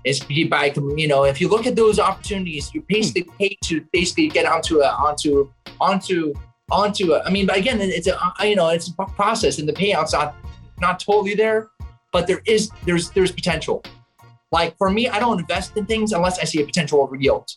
[0.03, 4.29] Is by you know if you look at those opportunities, you basically pay to basically
[4.29, 6.33] get onto a onto onto
[6.71, 7.23] onto a.
[7.23, 10.35] I mean, but again, it's a you know it's a process, and the payouts not
[10.81, 11.69] not totally there,
[12.13, 13.85] but there is there's there's potential.
[14.53, 17.49] Like for me, I don't invest in things unless I see a potential yield.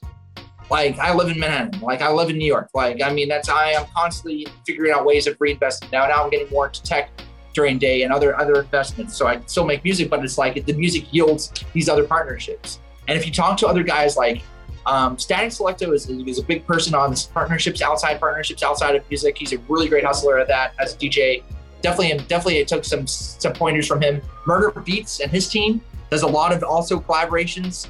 [0.70, 2.70] Like I live in Manhattan, like I live in New York.
[2.74, 5.92] Like I mean, that's I am constantly figuring out ways of reinvesting.
[5.92, 7.10] Now, now I'm getting more into tech
[7.54, 9.18] during day and other other investments.
[9.18, 12.80] So I still make music, but it's like the music yields these other partnerships.
[13.08, 14.42] And if you talk to other guys like
[14.86, 19.10] um, Statik Selektah is, is a big person on this partnerships, outside partnerships, outside of
[19.10, 19.38] music.
[19.38, 21.44] He's a really great hustler at that as a DJ.
[21.82, 24.22] Definitely, definitely, it took some some pointers from him.
[24.46, 25.82] Murda Beatz and his team
[26.14, 27.88] does a lot of also collaborations.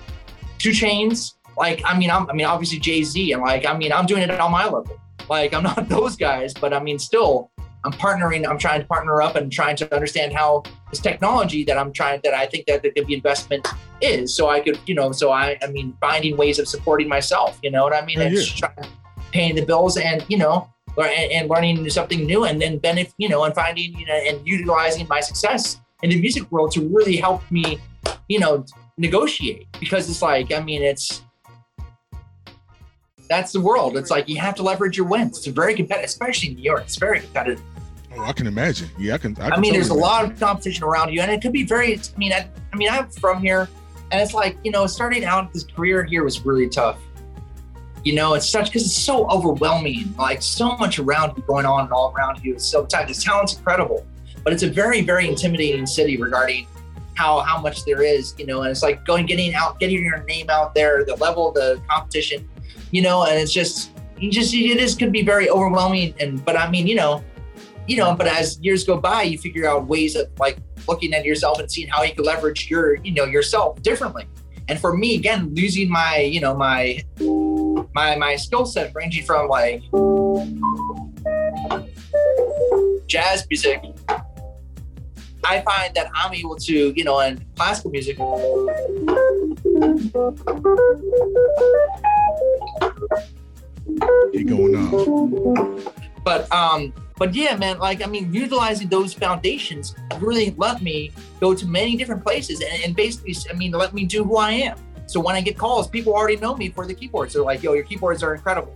[0.60, 3.92] 2 Chainz, like I mean, I'm, I mean, obviously Jay Z, and like I mean,
[3.92, 4.98] I'm doing it on my level.
[5.30, 7.52] Like I'm not those guys, but I mean, still,
[7.84, 8.48] I'm partnering.
[8.50, 12.22] I'm trying to partner up and trying to understand how this technology that I'm trying
[12.24, 13.68] that I think that the, the investment
[14.00, 14.34] is.
[14.34, 17.60] So I could, you know, so I, I mean, finding ways of supporting myself.
[17.62, 18.22] You know what I mean?
[18.22, 18.88] It's trying,
[19.34, 23.28] paying the bills and you know, and, and learning something new, and then benefit, you
[23.28, 27.18] know, and finding, you know, and utilizing my success in the music world to really
[27.18, 27.80] help me,
[28.28, 28.66] you know,
[28.98, 31.24] negotiate because it's like, I mean, it's
[33.30, 33.98] that's the world.
[33.98, 35.38] It's like you have to leverage your wins.
[35.38, 36.84] It's very competitive, especially in New York.
[36.84, 37.62] It's very competitive.
[38.16, 38.90] Oh, I can imagine.
[38.98, 39.36] Yeah, I can.
[39.40, 41.64] I, can I mean, there's a lot of competition around you, and it could be
[41.64, 41.96] very.
[41.96, 43.68] I mean, I, I mean, I'm from here,
[44.12, 47.00] and it's like you know, starting out this career here was really tough.
[48.04, 50.14] You know, it's such because it's so overwhelming.
[50.18, 52.54] Like so much around you going on and all around you.
[52.54, 53.08] It's so tight.
[53.08, 54.06] The talent's incredible,
[54.44, 56.68] but it's a very, very intimidating city regarding
[57.16, 58.34] how how much there is.
[58.38, 61.52] You know, and it's like going, getting out, getting your name out there, the level
[61.52, 62.50] the competition.
[62.92, 66.14] You know, and it's just, you just it is could be very overwhelming.
[66.20, 67.24] And but I mean, you know
[67.88, 70.58] you know, but as years go by, you figure out ways of like
[70.88, 74.26] looking at yourself and seeing how you can leverage your, you know, yourself differently.
[74.70, 77.04] And for me, again, losing my, you know, my
[77.94, 79.82] my my skill set ranging from like
[83.08, 83.84] jazz music.
[85.46, 88.18] I find that I'm able to, you know, and classical music.
[94.32, 95.94] Keep going off.
[96.24, 101.54] But um, but yeah, man, like I mean, utilizing those foundations really let me go
[101.54, 104.78] to many different places and, and basically, I mean, let me do who I am.
[105.06, 107.34] So when I get calls, people already know me for the keyboards.
[107.34, 108.74] They're like, "Yo, your keyboards are incredible."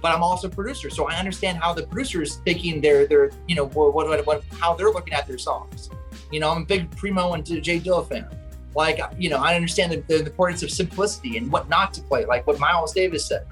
[0.00, 3.56] But I'm also a producer, so I understand how the producers thinking their their you
[3.56, 5.90] know what what, what how they're looking at their songs.
[6.30, 8.28] You know, I'm a big Primo and J Dilla fan.
[8.74, 12.26] Like, you know, I understand the, the importance of simplicity and what not to play.
[12.26, 13.46] Like what Miles Davis said.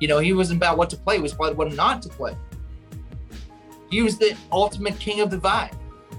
[0.00, 2.36] You know, he wasn't about what to play; it was about what not to play.
[3.90, 5.74] He was the ultimate king of the vibe.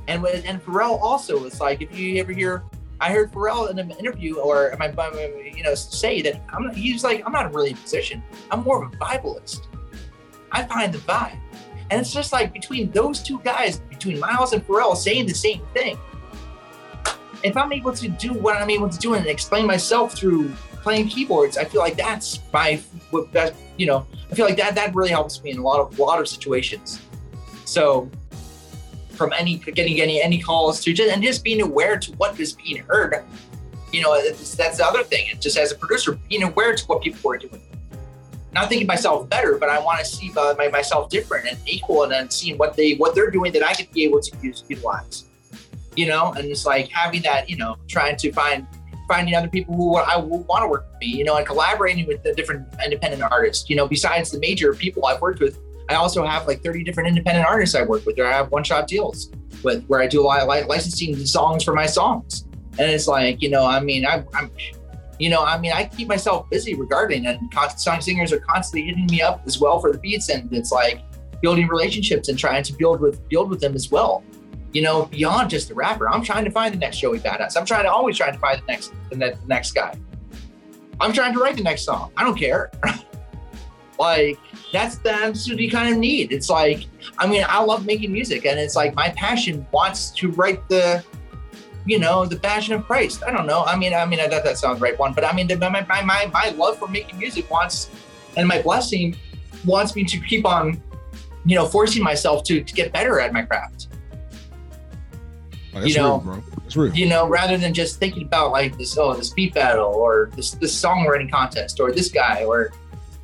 [0.08, 2.64] And and Pharrell also, it's like if you ever hear
[3.02, 4.88] I heard Pharrell in an interview or my,
[5.56, 8.22] you know say that I'm he's like I'm not really a musician.
[8.52, 9.68] I'm more of a Bibleist.
[10.52, 11.38] I find the vibe,
[11.90, 15.62] and it's just like between those two guys, between Miles and Pharrell, saying the same
[15.74, 15.98] thing.
[17.44, 20.50] If I'm able to do what I'm able to do and explain myself through
[20.82, 22.82] playing keyboards, I feel like that's my
[23.32, 23.54] best.
[23.78, 26.04] You know, I feel like that that really helps me in a lot of a
[26.04, 27.02] lot of situations.
[27.64, 28.10] So
[29.20, 32.54] from any getting any any calls to just and just being aware to what is
[32.54, 33.14] being heard.
[33.92, 35.28] You know, that's the other thing.
[35.30, 37.62] And just as a producer, being aware to what people are doing.
[38.52, 42.04] Not thinking myself better, but I want to see uh, my, myself different and equal,
[42.04, 44.64] and then seeing what they what they're doing that I could be able to use
[44.68, 45.26] utilize.
[45.96, 47.50] You know, and it's like having that.
[47.50, 48.66] You know, trying to find
[49.08, 51.08] finding other people who I want to work with me.
[51.08, 53.70] You know, and collaborating with the different independent artists.
[53.70, 55.60] You know, besides the major people I've worked with,
[55.90, 58.64] I also have like 30 different independent artists I work with, or I have one
[58.64, 59.32] shot deals
[59.64, 62.46] with where I do a lot of licensing songs for my songs.
[62.78, 64.52] And it's like, you know, I mean, I, I'm,
[65.18, 67.40] you know, I mean, I keep myself busy regarding, and
[67.76, 71.02] song singers are constantly hitting me up as well for the beats, and it's like
[71.42, 74.24] building relationships and trying to build with build with them as well.
[74.72, 77.58] You know, beyond just the rapper, I'm trying to find the next Joey Badass.
[77.58, 79.98] I'm trying to always trying to find the next the next guy.
[81.02, 82.12] I'm trying to write the next song.
[82.16, 82.72] I don't care.
[84.00, 84.40] like
[84.72, 86.32] that's the attitude you kind of need.
[86.32, 86.86] It's like,
[87.18, 91.04] I mean, I love making music, and it's like my passion wants to write the,
[91.86, 93.24] you know, the passion of Christ.
[93.28, 93.64] I don't know.
[93.64, 95.70] I mean, I mean, I thought that sounds right one, but I mean, the, my,
[95.70, 97.90] my my my love for making music wants,
[98.38, 99.18] and my blessing
[99.66, 100.82] wants me to keep on,
[101.46, 103.88] you know, forcing myself to, to get better at my craft.
[105.76, 106.84] Oh, you know, real, bro.
[106.84, 106.96] Real.
[106.96, 110.52] You know, rather than just thinking about like this, oh, this beat battle or this
[110.52, 112.72] this songwriting contest or this guy or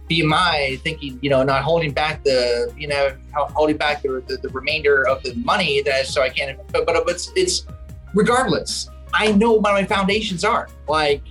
[0.09, 4.49] BMI thinking, you know, not holding back the, you know, holding back the, the, the
[4.49, 7.65] remainder of the money that so I can't, but, but it's, it's
[8.13, 8.89] regardless.
[9.13, 11.21] I know what my foundations are like,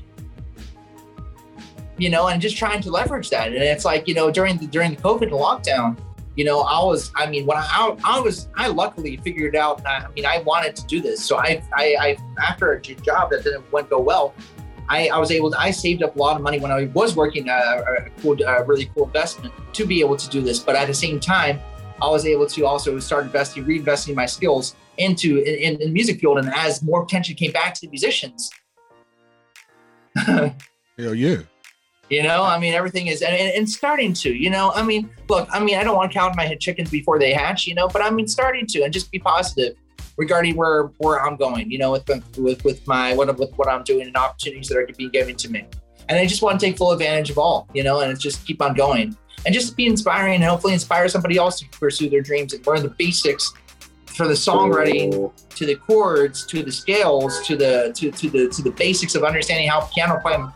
[1.98, 3.48] you know, and just trying to leverage that.
[3.48, 5.96] And it's like, you know, during the, during the COVID lockdown,
[6.36, 10.08] you know, I was, I mean, when I, I was, I luckily figured out, I
[10.16, 11.22] mean, I wanted to do this.
[11.22, 14.34] So I, I, I after a job that didn't went go well,
[14.88, 17.16] I, I was able to, I saved up a lot of money when I was
[17.16, 20.58] working uh, a, cool, a really cool investment to be able to do this.
[20.58, 21.60] But at the same time,
[22.02, 26.38] I was able to also start investing, reinvesting my skills into in, in, music field.
[26.38, 28.50] And as more attention came back to the musicians,
[30.16, 30.54] hell
[30.96, 31.38] yeah.
[32.10, 34.32] You know, I mean, everything is and, and starting to.
[34.32, 37.18] You know, I mean, look, I mean, I don't want to count my chickens before
[37.18, 37.66] they hatch.
[37.66, 39.76] You know, but I mean, starting to and just be positive
[40.16, 43.84] regarding where where I'm going, you know, with with with my what with what I'm
[43.84, 45.66] doing and opportunities that are being given to me.
[46.08, 48.60] And I just want to take full advantage of all, you know, and just keep
[48.60, 52.52] on going and just be inspiring and hopefully inspire somebody else to pursue their dreams
[52.52, 53.52] and learn the basics
[54.06, 58.62] for the songwriting to the chords to the scales to the to, to the to
[58.62, 60.52] the basics of understanding how piano playing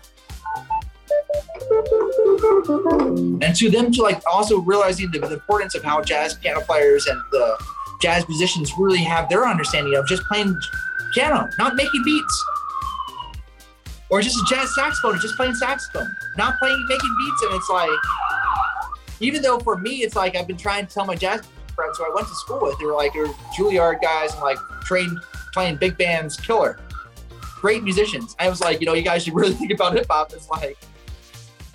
[3.43, 7.07] and to them to like also realizing the, the importance of how jazz piano players
[7.07, 7.59] and the
[8.01, 10.59] jazz musicians really have their understanding of just playing
[11.15, 12.45] piano, not making beats.
[14.11, 17.43] Or just a jazz saxophone, just playing saxophone, not playing making beats.
[17.43, 17.91] And it's like,
[19.21, 21.43] even though for me, it's like I've been trying to tell my jazz
[21.75, 23.27] friends who I went to school with, they were like, they're
[23.57, 25.19] Juilliard guys and like trained
[25.53, 26.79] playing big bands, killer,
[27.61, 28.35] great musicians.
[28.39, 30.33] I was like, you know, you guys should really think about hip hop.
[30.33, 30.79] It's like,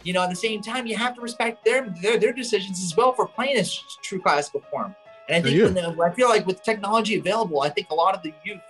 [0.03, 2.95] you know, at the same time, you have to respect their their, their decisions as
[2.97, 3.63] well for playing a
[4.01, 4.95] true classical form.
[5.29, 8.13] And I think when the, I feel like with technology available, I think a lot
[8.15, 8.61] of the youth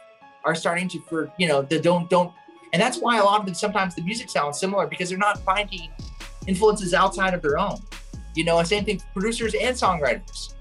[0.45, 2.33] are starting to for you know the don't don't
[2.73, 5.37] and that's why a lot of them sometimes the music sounds similar because they're not
[5.39, 5.89] finding
[6.47, 7.77] influences outside of their own.
[8.35, 10.55] You know, and same thing for producers and songwriters.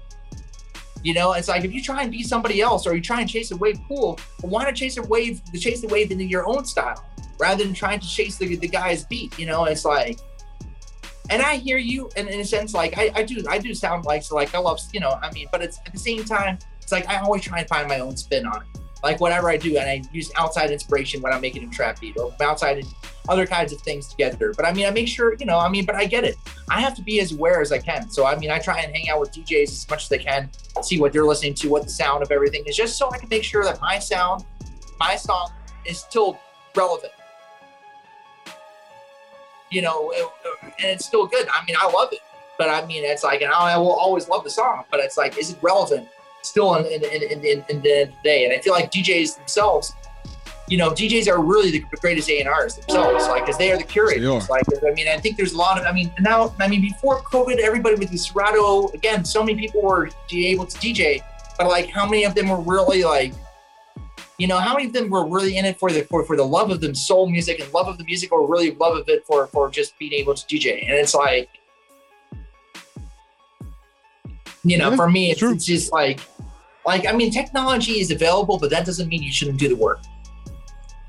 [1.03, 3.29] You know, it's like if you try and be somebody else or you try and
[3.29, 4.19] chase a wave, cool.
[4.39, 7.03] But why not chase a wave, the chase the wave into your own style
[7.39, 9.37] rather than trying to chase the, the guy's beat?
[9.39, 10.19] You know, it's like
[11.29, 14.05] and I hear you, and in a sense, like I, I do, I do sound
[14.05, 16.57] like so, like I love, you know, I mean, but it's at the same time,
[16.81, 18.67] it's like I always try and find my own spin on it.
[19.03, 22.17] Like whatever I do, and I use outside inspiration when I'm making a trap beat
[22.17, 22.85] or outside
[23.27, 24.53] other kinds of things together.
[24.55, 26.35] But I mean, I make sure, you know, I mean, but I get it.
[26.69, 28.09] I have to be as aware as I can.
[28.09, 30.49] So I mean, I try and hang out with DJs as much as I can,
[30.81, 33.29] see what they're listening to, what the sound of everything is, just so I can
[33.29, 34.45] make sure that my sound,
[34.99, 35.51] my song
[35.85, 36.37] is still
[36.75, 37.11] relevant
[39.73, 40.13] you know,
[40.61, 41.47] and it's still good.
[41.53, 42.19] I mean, I love it,
[42.57, 45.37] but I mean, it's like, and I will always love the song, but it's like,
[45.37, 46.07] is it relevant
[46.43, 48.45] still in, in, in, in, in the day?
[48.45, 49.93] And I feel like DJs themselves,
[50.69, 54.49] you know, DJs are really the greatest A&Rs themselves, like, because they are the curators.
[54.49, 57.21] Like, I mean, I think there's a lot of, I mean, now, I mean, before
[57.21, 61.21] COVID, everybody with the Serato, again, so many people were able to DJ,
[61.57, 63.33] but like, how many of them were really like
[64.37, 66.45] you know, how many of them were really in it for the for, for the
[66.45, 69.25] love of the soul music and love of the music, or really love of it
[69.25, 70.81] for for just being able to DJ?
[70.81, 71.49] And it's like,
[74.63, 76.19] you know, Yeah, for me, it's, it's just like,
[76.85, 79.99] like I mean, technology is available, but that doesn't mean you shouldn't do the work.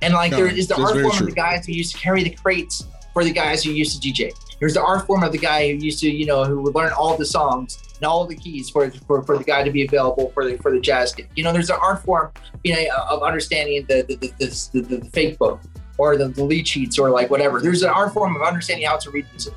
[0.03, 2.25] And like, No, there is the art form of the guys who used to carry
[2.25, 2.85] the crates
[3.15, 4.33] for the guys who used to DJ.
[4.59, 6.93] There's the art form of the guy who used to, you know, who would learn
[6.93, 10.31] all the songs and all the keys for for, for the guy to be available
[10.31, 11.29] for the for the jazz kid.
[11.37, 12.33] You know, there's an art form,
[12.65, 15.61] you know, of understanding the the the, the, the, fake book
[15.97, 17.61] or the, the lead sheets or like whatever.
[17.61, 19.55] There's an art form of understanding how to read music.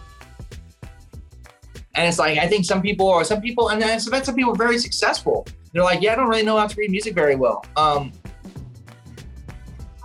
[1.95, 4.53] And it's like I think some people or some people, and I've met some people
[4.53, 5.47] very successful.
[5.73, 7.65] They're like, yeah, I don't really know how to read music very well.
[7.75, 8.11] Um,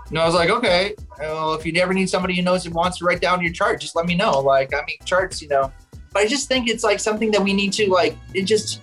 [0.08, 2.98] and I was like, okay, well, if you ever need somebody who knows and wants
[2.98, 4.40] to write down your chart, just let me know.
[4.40, 5.72] Like, I mean, charts, you know.
[6.12, 8.16] But I just think it's like something that we need to like.
[8.34, 8.80] It just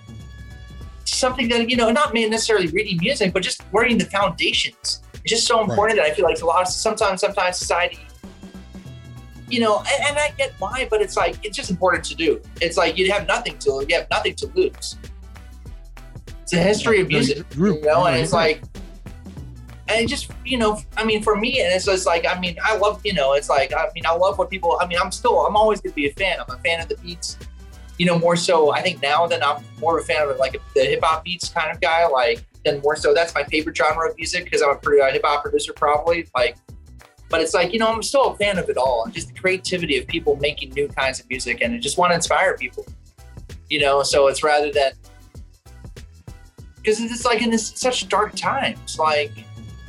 [1.05, 5.01] something that you know, not necessarily reading music, but just learning the foundations.
[5.23, 7.99] It's just so important that I feel like a lot of sometimes, sometimes society,
[9.49, 12.41] you know, and, and I get why, but it's like it's just important to do.
[12.61, 14.97] It's like you have nothing to you have nothing to lose.
[16.41, 18.63] It's a history of music you're- know, and it's like,
[19.89, 22.77] and just, you know, I mean, for me, and it's just like, I mean, I
[22.77, 25.45] love, you know, it's like, I mean, I love what people, I mean, I'm still,
[25.45, 26.37] I'm always going to be a fan.
[26.39, 27.37] I'm a fan of the beats,
[27.97, 30.61] you know, more so, I think now than I'm more of a fan of like
[30.75, 33.13] the hip hop beats kind of guy, like, than more so.
[33.13, 36.27] That's my favorite genre of music because I'm a pretty uh, hip hop producer, probably.
[36.35, 36.57] Like,
[37.29, 39.07] but it's like, you know, I'm still a fan of it all.
[39.11, 42.15] Just the creativity of people making new kinds of music and I just want to
[42.15, 42.85] inspire people,
[43.69, 44.93] you know, so it's rather than,
[46.77, 49.31] because it's like in this such dark times, like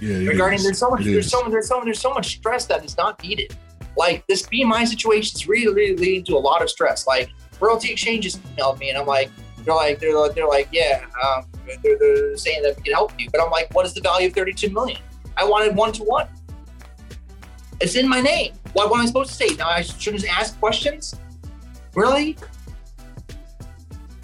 [0.00, 0.64] Yeah, regarding is.
[0.64, 1.30] there's so much It there's is.
[1.30, 3.56] so there's so there's so much stress that is not needed.
[3.96, 7.06] Like this BMI situation is really really leading to a lot of stress.
[7.06, 7.30] Like
[7.60, 9.30] royalty exchanges emailed me and I'm like
[9.64, 11.44] they're like they're like, they're like yeah um,
[11.82, 14.28] they're, they're saying that we can help you, but I'm like what is the value
[14.28, 14.98] of 32 million?
[15.36, 16.28] I wanted one to one.
[17.80, 18.52] It's in my name.
[18.74, 19.54] What, what am I supposed to say?
[19.56, 21.14] Now I shouldn't ask questions.
[21.94, 22.36] Really?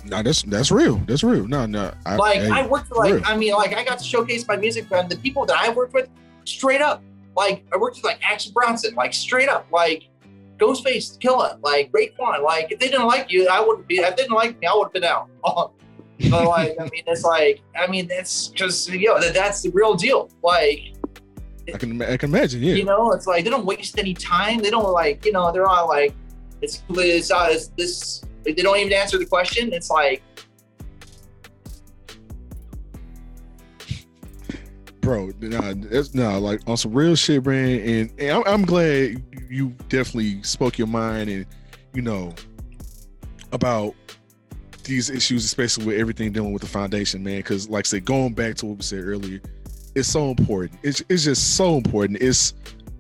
[0.06, 0.96] No, that's that's real.
[1.06, 1.46] That's real.
[1.46, 1.92] No, no.
[2.04, 3.22] I, like hey, I worked for like real.
[3.24, 5.94] I mean like I got to showcase my music and the people that I worked
[5.94, 6.08] with
[6.44, 7.02] straight up
[7.36, 10.08] like I worked with like Action Bronson like straight up like
[10.58, 14.16] Ghostface Killah like Great Raekwon like if they didn't like you I wouldn't be if
[14.16, 15.72] they didn't like me I would have been out but
[16.30, 19.94] like I mean it's like I mean that's because you know that, that's the real
[19.94, 20.94] deal like
[21.72, 22.62] I can I can imagine.
[22.62, 22.74] Yeah.
[22.74, 25.64] you know it's like they don't waste any time they don't like you know they're
[25.64, 26.14] not like
[26.62, 28.22] it's it's, uh, it's this
[28.54, 30.22] they don't even answer the question it's like
[35.06, 35.30] bro.
[35.40, 37.80] Nah, that's nah, like on some real shit, man.
[37.80, 41.46] And, and I'm, I'm glad you definitely spoke your mind and
[41.94, 42.34] you know
[43.52, 43.94] about
[44.82, 47.38] these issues, especially with everything dealing with the foundation, man.
[47.38, 49.40] Because like I said, going back to what we said earlier,
[49.94, 50.80] it's so important.
[50.82, 52.20] It's it's just so important.
[52.20, 52.54] It's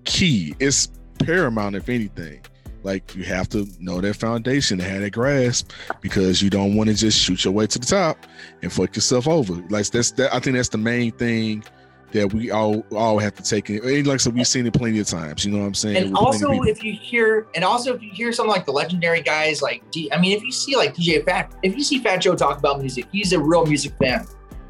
[0.04, 0.54] key.
[0.60, 0.88] It's
[1.18, 2.40] paramount, if anything.
[2.86, 6.88] Like you have to know that foundation and have that grasp because you don't want
[6.88, 8.28] to just shoot your way to the top
[8.62, 9.54] and fuck yourself over.
[9.68, 10.32] Like that's that.
[10.32, 11.64] I think that's the main thing
[12.12, 13.84] that we all all have to take in.
[13.84, 15.44] And like so, we've seen it plenty of times.
[15.44, 15.96] You know what I'm saying?
[15.96, 19.20] and With also if you hear and also if you hear some like the legendary
[19.20, 22.18] guys like D, I mean if you see like DJ Fat if you see Fat
[22.18, 24.24] Joe talk about music he's a real music fan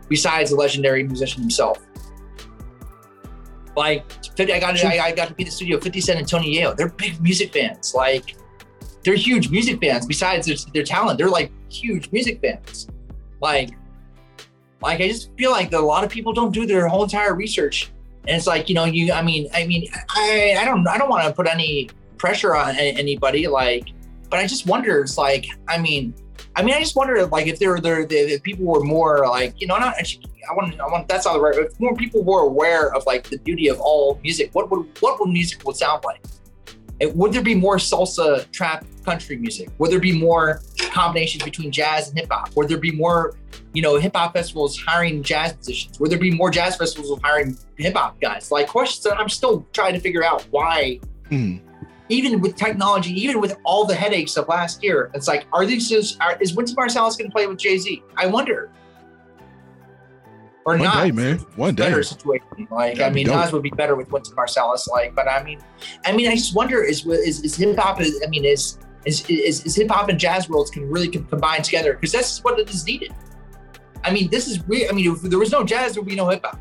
[0.09, 1.79] besides the legendary musician himself
[3.77, 6.57] like 50, I got I, I got to be the studio 50 Cent and Tony
[6.57, 8.37] Yayo they're big music fans like
[9.05, 11.19] they're huge music fans besides their, their talent.
[11.19, 12.89] They're like huge music fans
[13.41, 13.71] like
[14.83, 17.91] like I just feel like a lot of people don't do their whole entire research.
[18.27, 21.09] And it's like you know you i mean i mean i i don't i don't
[21.09, 23.93] want to put any pressure on anybody like
[24.29, 26.13] but i just wonder it's like i mean
[26.57, 29.61] i mean i just wonder like if there were there the people were more like
[29.61, 29.95] you know not
[30.51, 33.29] i want i want that's not the right if more people were aware of like
[33.29, 36.21] the beauty of all music what would what would music would sound like
[36.99, 41.71] it, would there be more salsa trap country music would there be more combinations between
[41.71, 43.37] jazz and hip-hop would there be more
[43.77, 46.01] you know, hip hop festivals hiring jazz musicians?
[46.01, 48.51] Would there be more jazz festivals hiring hip hop guys?
[48.51, 50.99] Like questions that I'm still trying to figure out why,
[51.31, 51.61] Mm.
[52.09, 55.91] even with technology, even with all the headaches of last year, it's like, are these
[55.91, 58.03] just, are, is Wynton Marsalis going to play with Jay Z?
[58.17, 58.71] I wonder.
[60.67, 61.05] Or One not.
[61.05, 61.39] day, man.
[61.55, 61.89] One day.
[61.89, 62.45] Better situation.
[62.73, 63.33] Like, I That'd be mean.
[63.37, 64.89] Nas would be better with Wynton Marsalis.
[64.91, 65.61] Like, but I mean,
[66.05, 68.01] I mean, I just wonder is is, is hip hop?
[68.01, 71.93] I mean, is is is, is hip hop and jazz worlds can really combine together
[71.95, 73.15] because that's what it is needed.
[74.03, 74.89] I mean, this is we.
[74.89, 76.59] I mean, if there was no jazz, there would be no hip hop.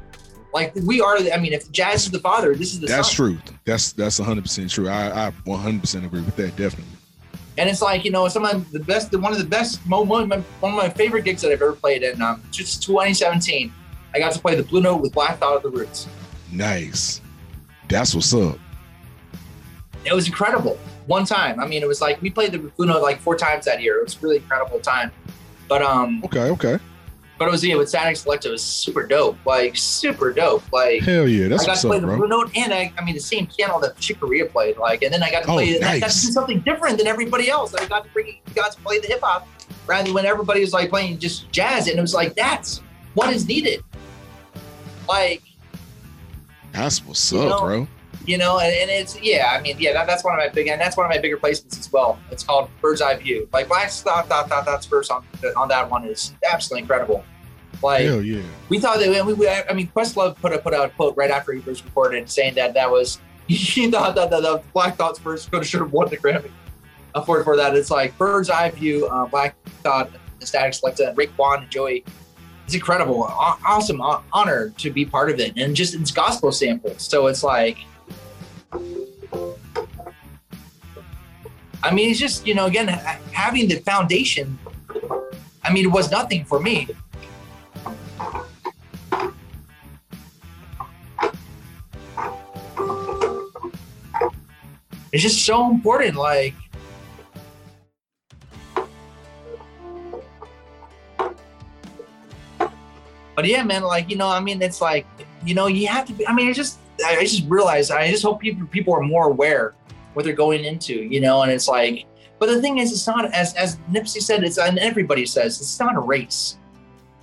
[0.54, 1.18] Like we are.
[1.34, 3.16] I mean, if jazz is the father, this is the That's son.
[3.16, 3.38] true.
[3.66, 4.88] That's that's 100 percent true.
[4.88, 6.56] I I 100 percent agree with that.
[6.56, 6.94] Definitely.
[7.58, 10.22] And it's like you know, some of the best, one of the best, mo- one
[10.24, 12.22] of my, one of my favorite gigs that I've ever played in.
[12.22, 13.74] Um, just 2017,
[14.16, 16.08] I got to play the Blue Note with Black Thought of the Roots.
[16.52, 17.20] Nice.
[17.90, 18.58] That's what's up.
[20.06, 20.80] It was incredible.
[21.08, 23.82] One time, I mean, it was like we played the Buffoono like four times that
[23.82, 24.00] year.
[24.00, 25.12] It was really incredible time.
[25.68, 26.80] But um, Okay, okay.
[27.38, 28.46] but it was yeah with Statik Selektah.
[28.46, 30.64] It was super dope, like super dope.
[30.72, 32.18] Like Hell yeah, that's I got to play up, the bro.
[32.18, 34.78] Blue Note and I, I mean the same piano that Chick Corea played.
[34.78, 35.88] Like, and then I got to play Oh, play.
[35.88, 37.74] I got to do something different than everybody else.
[37.76, 39.48] I got to bring, got to play the hip hop
[39.88, 42.82] rather than when everybody was like playing just jazz, and it was like that's
[43.16, 43.84] what is needed.
[45.08, 45.42] Like
[46.72, 47.88] That's what's up, know, bro.
[48.26, 49.56] you know, and, and it's yeah.
[49.58, 51.38] I mean, yeah, that, that's one of my big, and that's one of my bigger
[51.38, 52.20] placements as well.
[52.32, 53.48] It's called Bird's Eye View.
[53.54, 55.26] Like Black Dot Dot Dot Dot's first on
[55.56, 57.24] on that one is absolutely incredible.
[57.84, 58.42] Like Hell yeah.
[58.70, 61.32] we thought that we, we I mean Questlove put a put out a quote right
[61.32, 65.52] after he was recorded saying that that was he thought that, the Black Thoughts first
[65.52, 66.50] could have should have won the Grammy
[67.14, 67.76] uh, for for that.
[67.76, 72.04] It's like Bird's Eye View, uh, Black Thought, the Statik Selektah, Rick Vaughn and Joey.
[72.66, 77.04] It's incredible, awesome, honor to be part of it, and just it's gospel samples.
[77.04, 77.78] So it's like,
[81.84, 82.88] I mean, it's just you know again
[83.32, 84.58] having the foundation.
[85.64, 86.88] I mean, it was nothing for me.
[95.12, 96.16] It's just so important.
[96.16, 96.56] Like,
[103.36, 103.84] but yeah, man.
[103.84, 105.06] Like, you know, I mean, it's like,
[105.44, 106.14] you know, you have to.
[106.14, 107.92] Be, I mean, I just, I just realized.
[107.92, 109.76] I just hope people people are more aware
[110.14, 110.94] what they're going into.
[110.94, 112.06] You know, and it's like,
[112.40, 114.44] but the thing is, it's not as as Nipsey said.
[114.44, 116.58] It's and everybody says it's not a race.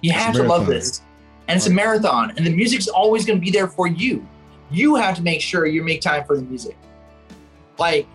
[0.01, 1.03] You It's have to love this,
[1.49, 4.27] and it's a marathon, and the music's always going to be there for you.
[4.71, 6.77] You have to make sure you make time for the music.
[7.79, 8.07] Like,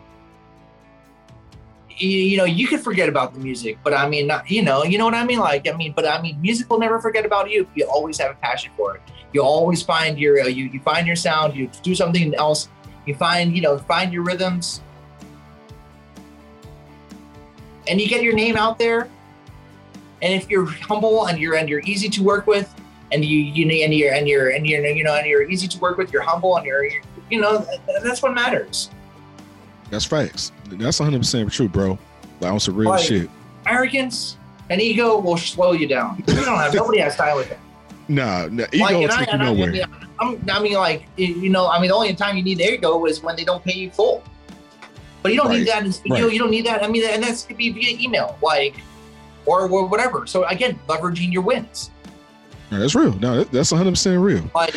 [1.98, 4.84] you, you know, you could forget about the music, but I mean, not, you know,
[4.84, 5.40] you know what I mean?
[5.40, 7.68] Like, I mean, but I mean, music will never forget about you.
[7.76, 9.02] You always have a passion for it.
[9.34, 11.56] You always find your, uh, you, you find your sound.
[11.56, 12.70] You do something else.
[13.06, 14.82] You find, you know, find your rhythms,
[17.88, 19.10] and you get your name out there.
[20.22, 22.74] And if you're humble and you're and you're easy to work with,
[23.12, 25.80] and you you and you're and you're and you're you know and you're easy to
[25.80, 27.66] work with, you're humble and you're, you're you know
[28.04, 28.90] that's what matters.
[29.90, 30.52] That's facts.
[30.70, 31.98] That's 100 percent true, bro.
[32.40, 33.30] Like, on some real Like- shit.
[33.66, 34.38] Arrogance
[34.70, 36.24] and ego will slow you down.
[36.28, 37.60] We don't have nobody has time with it.
[38.08, 39.72] Nah, nah ego Like, will and I, you and I, nowhere.
[39.72, 39.84] mean,
[40.20, 43.22] I'm, I mean, like you- know, I mean, the only time you need ego is
[43.22, 44.24] when they don't pay you full.
[45.24, 45.84] But you don't need that.
[45.86, 46.34] In, you, know, Right.
[46.34, 46.84] you don't need that.
[46.84, 48.76] I mean, and that's could be via email, like,
[49.46, 50.26] or, or whatever.
[50.28, 51.90] So again, leveraging your wins.
[52.70, 53.14] That's real.
[53.20, 54.50] No, that's 100 percent real.
[54.56, 54.76] Like,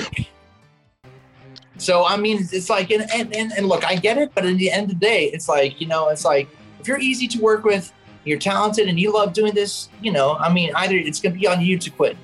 [1.81, 4.71] so I mean, it's like, and, and and look, I get it, but at the
[4.71, 6.47] end of the day, it's like, you know, it's like
[6.79, 7.91] if you're easy to work with,
[8.27, 11.47] you're talented, and you love doing this, you know, I mean, either it's gonna be
[11.47, 12.19] on you to quit.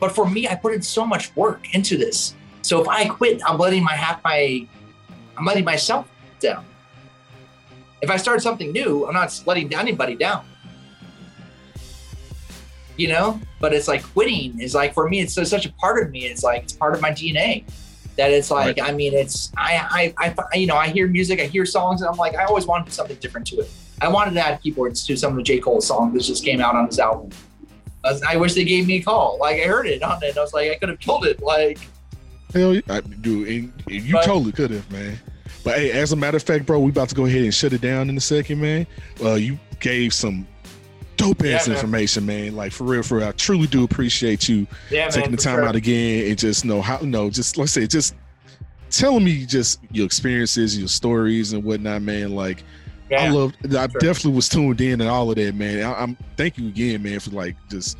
[0.00, 2.34] But for me, I put in so much work into this.
[2.60, 4.68] So if I quit, I'm letting my half my,
[5.38, 6.06] I'm letting myself
[6.38, 6.66] down.
[8.02, 10.44] If I start something new, I'm not letting anybody down.
[12.98, 16.10] You know, but it's like quitting is like for me, it's such a part of
[16.10, 16.26] me.
[16.26, 17.64] It's like it's part of my DNA
[18.16, 21.44] that it's like I mean, it's I, I I you know I hear music, I
[21.46, 23.70] hear songs, and I'm like I always want to do something different to it.
[24.00, 26.60] I wanted to add keyboards to some of the J Cole songs that just came
[26.60, 27.30] out on this album.
[28.04, 29.38] I, was- I wish they gave me a call.
[29.40, 31.42] Like I heard it on it, I was like I could have killed it.
[31.42, 31.78] Like
[32.52, 35.18] Hell, yeah, I, dude, and, and you But- totally could have, man.
[35.64, 37.72] But hey, as a matter of fact, bro, we about to go ahead and shut
[37.72, 38.86] it down in a second, man.
[39.22, 40.46] Uh, you gave some
[41.24, 42.56] dope ass Yeah, information, man.
[42.56, 43.28] Like for real, for real.
[43.28, 45.68] I truly do appreciate you yeah, taking man, the time sure.
[45.68, 48.14] out again and just know how no, just like I said, just
[48.90, 52.34] telling me just your experiences, your stories and whatnot, man.
[52.34, 52.64] Like
[53.16, 53.32] I Yeah.
[53.32, 53.88] love I sure.
[53.88, 55.82] definitely was tuned in and all of that, man.
[55.84, 57.98] I, I'm thank you again, man, for like just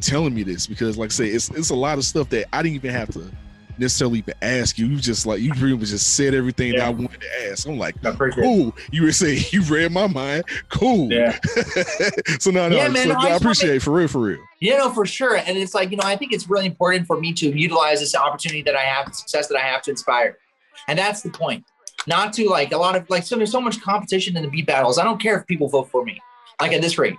[0.00, 2.62] telling me this because like I say, it's it's a lot of stuff that I
[2.62, 3.30] didn't even have to
[3.78, 4.86] necessarily even ask you.
[4.86, 7.66] You just like you pretty much just said everything that I wanted to ask.
[7.66, 8.46] I'm like, I appreciate it.
[8.46, 8.74] cool.
[8.90, 10.44] You were saying you read my mind.
[10.68, 11.12] Cool.
[11.12, 11.38] Yeah.
[12.38, 14.38] so no, no, Yeah, man, so, I I just appreciate it for real, for real.
[14.60, 15.36] You know, for sure.
[15.36, 18.14] And it's like, you know, I think it's really important for me to utilize this
[18.14, 20.38] opportunity that I have, the success that I have to inspire.
[20.88, 21.64] And that's the point.
[22.06, 24.66] Not to like a lot of like, so there's so much competition in the beat
[24.66, 24.98] battles.
[24.98, 26.20] I don't care if people vote for me,
[26.60, 27.16] like at this rate.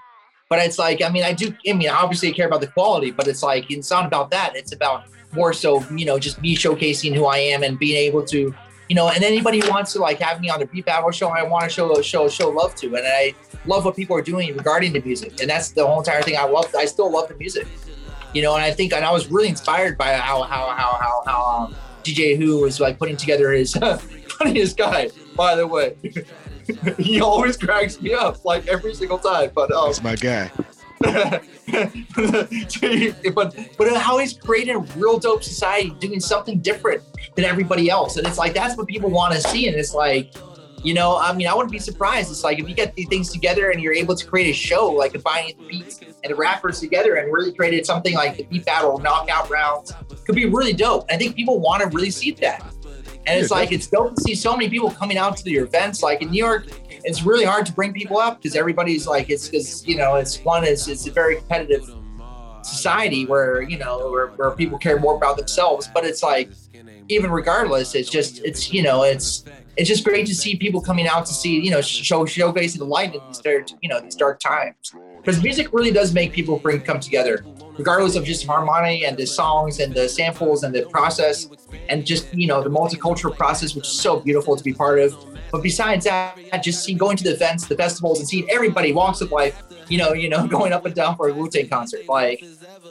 [0.49, 3.09] But it's like, I mean, I do, I mean, obviously I care about the quality,
[3.09, 4.55] but it's like, it's not about that.
[4.55, 5.05] It's about
[5.35, 8.53] more so, you know, just me showcasing who I am and being able to,
[8.89, 11.43] you know, and anybody wants to like have me on the beat battle show, I
[11.43, 12.95] want to show, show, show love to.
[12.95, 13.33] And I,
[13.67, 16.37] love what people are doing regarding the music, and that's the whole entire thing.
[16.37, 16.73] I love.
[16.75, 17.67] I still love the music,
[18.33, 18.55] you know.
[18.55, 21.75] And I think, and I was really inspired by how how how how how um,
[22.03, 23.73] DJ Who was like putting together his
[24.39, 25.09] funniest guy.
[25.35, 25.95] By the way,
[26.97, 29.51] he always cracks me up like every single time.
[29.53, 30.51] But um, That's my guy.
[33.33, 37.03] but but how he's created a real dope society, doing something different
[37.35, 40.33] than everybody else, and it's like that's what people want to see, and it's like.
[40.83, 42.29] You know, I mean, I wouldn't be surprised.
[42.29, 44.91] It's like if you get these things together and you're able to create a show,
[44.91, 48.65] like combining the beats and the rappers together, and really created something like the beat
[48.65, 49.93] battle knockout rounds,
[50.27, 51.05] could be really dope.
[51.09, 52.61] I think people want to really see that.
[53.27, 55.65] And it's yeah, like it's dope to see so many people coming out to your
[55.65, 56.03] events.
[56.03, 56.67] Like in New York,
[57.05, 60.39] it's really hard to bring people up because everybody's like it's because you know it's
[60.43, 61.89] one is it's a very competitive
[62.63, 65.87] society where you know where, where people care more about themselves.
[65.93, 66.49] But it's like
[67.07, 69.45] even regardless, it's just it's you know it's
[69.77, 72.85] it's just great to see people coming out to see you know show showcasing the
[72.85, 74.93] light in these dark you know these dark times.
[75.17, 77.43] Because music really does make people bring come together
[77.77, 81.49] regardless of just harmony and the songs and the samples and the process
[81.89, 85.15] and just you know the multicultural process which is so beautiful to be part of.
[85.51, 89.21] But besides that just see going to the events the festivals and seeing everybody walks
[89.21, 92.07] of life you know you know going up and down for a wu-tang concert.
[92.07, 92.43] Like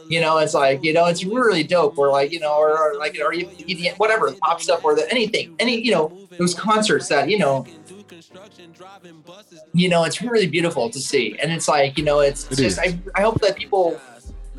[0.08, 2.94] you know it's like you know it's really dope or like you know or, or
[2.96, 3.34] like or
[3.96, 7.66] whatever pop stuff or the, anything any you know those concerts that you know
[9.72, 12.78] you know it's really beautiful to see and it's like you know it's, it just
[12.78, 14.00] I, I hope that people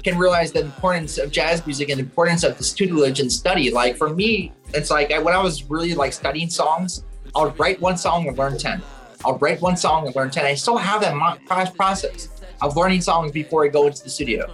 [0.06, 3.72] can realize the importance of jazz music and the importance of the tutelage and study.
[3.72, 7.04] Like for me, it's like I, when I was really like studying songs,
[7.36, 8.84] I would write one song and learn 10.
[9.26, 10.46] I'll write one song and learn 10.
[10.46, 12.30] I still have that process
[12.62, 14.46] of learning songs before I go into the studio.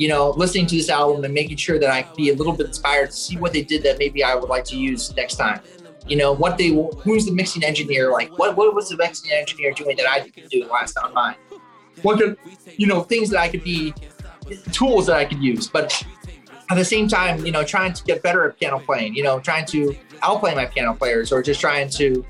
[0.00, 2.54] You know, listening to this album and making sure that I can be a little
[2.54, 5.36] bit inspired to see what they did that maybe I would like to use next
[5.36, 5.60] time.
[6.06, 8.10] You know, what they, who's the mixing engineer?
[8.10, 11.36] Like, what, what was the mixing engineer doing that I didn't do last time mine?
[12.02, 12.38] What could,
[12.78, 13.92] you know, things that I could be
[14.72, 15.68] tools that I could use.
[15.68, 16.02] But
[16.70, 19.40] at the same time, you know, trying to get better at piano playing, you know,
[19.40, 22.24] trying to outplay my piano players or just trying to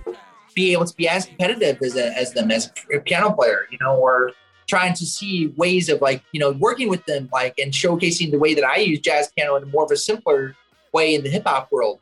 [0.54, 3.78] be able to be as competitive as, a, as them as a piano player, you
[3.80, 4.32] know, or
[4.70, 8.38] trying to see ways of like, you know, working with them, like, and showcasing the
[8.38, 10.54] way that I use jazz piano in more of a simpler
[10.92, 11.98] way in the hip hop world,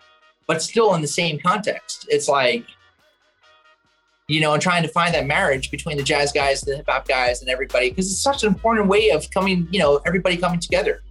[0.47, 2.07] but still in the same context.
[2.11, 2.67] It's like,
[4.29, 7.09] you know, and trying to find that marriage between the jazz guys, the hip hop
[7.09, 10.61] guys, and everybody, because it's such an important way of coming, you know, everybody coming
[10.61, 11.03] together.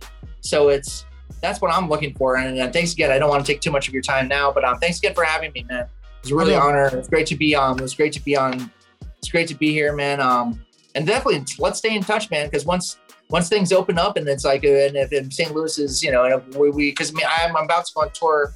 [0.42, 1.06] So it's
[1.42, 2.38] that's what I'm looking for.
[2.38, 3.12] And, and thanks again.
[3.12, 5.16] I don't want to take too much of your time now, but um, thanks again
[5.16, 5.82] for having me, man.
[5.84, 6.88] It was really an honor.
[6.96, 7.80] It's great to be on.
[7.80, 8.72] It was great to be on.
[9.18, 10.20] It's great to be here, man.
[10.20, 10.64] Um,
[10.98, 12.48] and definitely let's stay in touch, man.
[12.48, 12.98] Because once
[13.30, 15.54] once things open up and it's like, and if, if St.
[15.54, 18.54] Louis is, you know, and we because I'm, I'm about to go on tour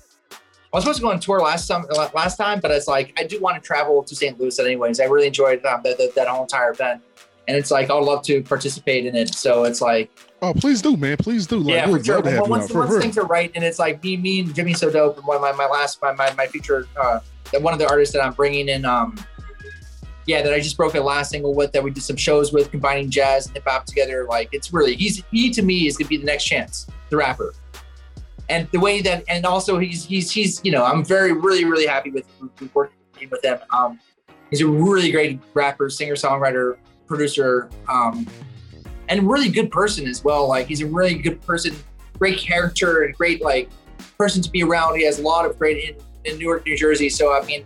[0.73, 3.25] I was supposed to go on tour last time, last time, but it's like I
[3.25, 4.39] do want to travel to St.
[4.39, 5.01] Louis anyways.
[5.01, 7.01] I really enjoyed um, the, the, that whole entire event,
[7.49, 9.35] and it's like I'd love to participate in it.
[9.35, 10.09] So it's like,
[10.41, 11.57] oh, please do, man, please do.
[11.59, 12.21] Like, yeah, for sure.
[12.21, 15.17] Well, once, once things are right, and it's like me, me and Jimmy So Dope,
[15.17, 17.19] and one of my, my last my my, my feature, uh,
[17.59, 19.19] one of the artists that I'm bringing in, um,
[20.25, 22.71] yeah, that I just broke a last single with, that we did some shows with,
[22.71, 24.25] combining jazz and hip hop together.
[24.29, 27.53] Like it's really he's he to me is gonna be the next chance, the rapper
[28.51, 31.87] and the way that and also he's he's he's you know I'm very really really
[31.87, 32.25] happy with,
[32.73, 33.59] working with him.
[33.71, 33.99] Um,
[34.49, 38.27] he's a really great rapper, singer, songwriter, producer, um,
[39.07, 40.47] and really good person as well.
[40.47, 41.73] Like he's a really good person,
[42.19, 43.69] great character, and great like
[44.17, 44.97] person to be around.
[44.97, 45.95] He has a lot of great
[46.25, 47.09] in, in Newark, New Jersey.
[47.09, 47.65] So I mean,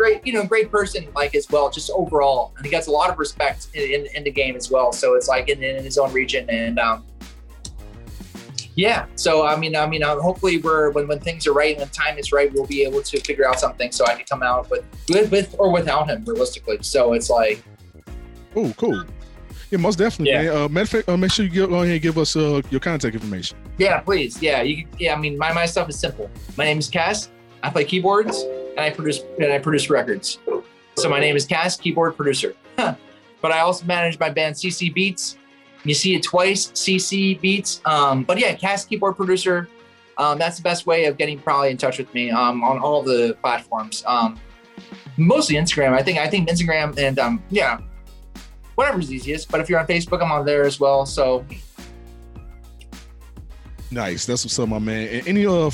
[0.00, 3.10] great you know great person like as well, just overall, and he gets a lot
[3.10, 4.92] of respect in, in, in the game as well.
[4.92, 6.78] So it's like in, in his own region and.
[6.78, 7.04] Um,
[8.76, 9.06] yeah.
[9.16, 11.88] So I mean, I mean, uh, hopefully, we're when when things are right and when
[11.90, 14.70] time is right, we'll be able to figure out something so I can come out
[14.70, 16.78] with with, with or without him, realistically.
[16.80, 17.62] So it's like,
[18.56, 19.04] oh, cool.
[19.70, 20.32] Yeah, most definitely.
[20.32, 20.42] Yeah.
[20.42, 20.56] Man.
[20.56, 22.62] Uh, matter of fact, uh, make sure you get, go ahead and give us uh,
[22.70, 23.58] your contact information.
[23.76, 24.40] Yeah, please.
[24.40, 24.86] Yeah, you.
[24.98, 26.30] Yeah, I mean, my my stuff is simple.
[26.56, 27.28] My name is Cas.
[27.62, 30.38] I play keyboards and I produce and I produce records.
[30.96, 32.54] So my name is Cas, keyboard producer.
[32.76, 35.36] but I also manage my band CC Beats
[35.84, 37.80] you see it twice, CC Beats.
[37.84, 39.68] Um, but yeah, Cas Keyboard Producer.
[40.18, 43.02] Um, that's the best way of getting probably in touch with me um, on all
[43.02, 44.04] the platforms.
[44.06, 44.38] Um,
[45.16, 45.92] mostly Instagram.
[45.92, 47.80] I think I think Instagram and um, yeah,
[48.74, 49.50] whatever's easiest.
[49.50, 51.06] But if you're on Facebook, I'm on there as well.
[51.06, 51.46] So
[53.90, 54.26] nice.
[54.26, 55.22] That's what's up, my man.
[55.26, 55.70] Any uh,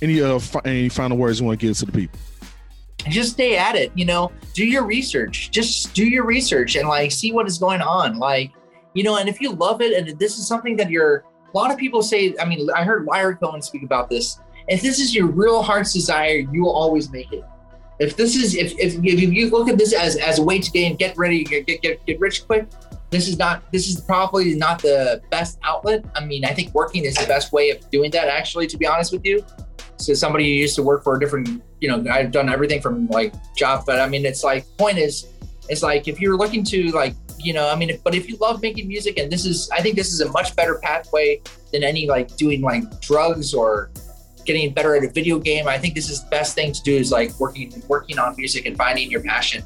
[0.00, 2.20] any uh, any final words you want to give to the people?
[3.08, 3.92] Just stay at it.
[3.94, 5.50] You know, do your research.
[5.50, 8.18] Just do your research and like see what is going on.
[8.18, 8.52] Like
[8.94, 11.24] you know, and if you love it, and this is something that you're,
[11.54, 14.40] a lot of people say, I mean, I heard Larry Cohen speak about this.
[14.66, 17.44] If this is your real heart's desire, you will always make it.
[18.00, 20.70] If this is, if, if, if you look at this as, as a way to
[20.70, 22.66] gain, get ready, get, get, get rich quick,
[23.10, 26.04] this is not, this is probably not the best outlet.
[26.14, 28.86] I mean, I think working is the best way of doing that, actually, to be
[28.86, 29.44] honest with you.
[29.96, 33.08] So somebody who used to work for a different, you know, I've done everything from
[33.08, 35.26] like job, but I mean, it's like, point is,
[35.68, 38.62] it's like if you're looking to like you know, I mean, but if you love
[38.62, 41.40] making music, and this is, I think this is a much better pathway
[41.72, 43.90] than any like doing like drugs or
[44.44, 45.68] getting better at a video game.
[45.68, 48.66] I think this is the best thing to do is like working working on music
[48.66, 49.62] and finding your passion.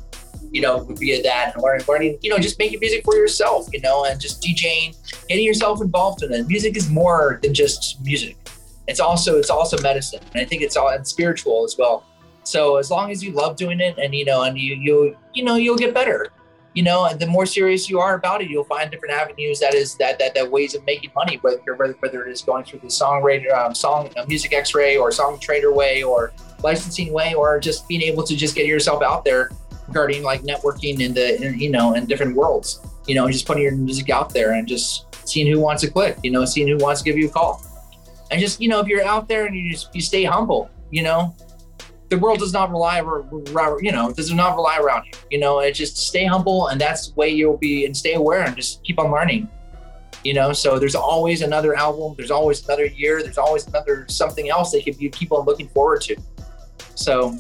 [0.53, 3.81] You know, via that and learning, learning, you know, just making music for yourself, you
[3.81, 4.95] know, and just DJing,
[5.27, 6.47] getting yourself involved in it.
[6.47, 8.37] Music is more than just music.
[8.87, 12.05] It's also it's also medicine, and I think it's all and spiritual as well.
[12.45, 15.45] So as long as you love doing it, and you know, and you you you
[15.45, 16.31] know, you'll get better
[16.75, 19.75] you know, and the more serious you are about it, you'll find different avenues that
[19.75, 22.81] is that that, that ways of making money, whether whether, whether it is going through
[22.81, 26.33] the songwriter, um, song, uh, music X-ray, or Songtradr way, or
[26.63, 29.51] licensing way, or just being able to just get yourself out there
[29.89, 32.81] regarding like networking in the in, you know in different worlds.
[33.07, 36.19] You know, just putting your music out there and just seeing who wants to click.
[36.23, 37.63] You know, seeing who wants to give you a call,
[38.31, 40.71] and just you know if you're out there and you just you stay humble.
[40.91, 41.35] You know,
[42.13, 42.99] the world does not rely,
[43.81, 45.13] you know, does not rely around you.
[45.31, 48.43] You know, it just stay humble, and that's the way you'll be, and stay aware,
[48.43, 49.49] and just keep on learning.
[50.23, 54.51] You know, so there's always another album, there's always another year, there's always another something
[54.51, 56.17] else that you keep on looking forward to.
[56.95, 57.37] So,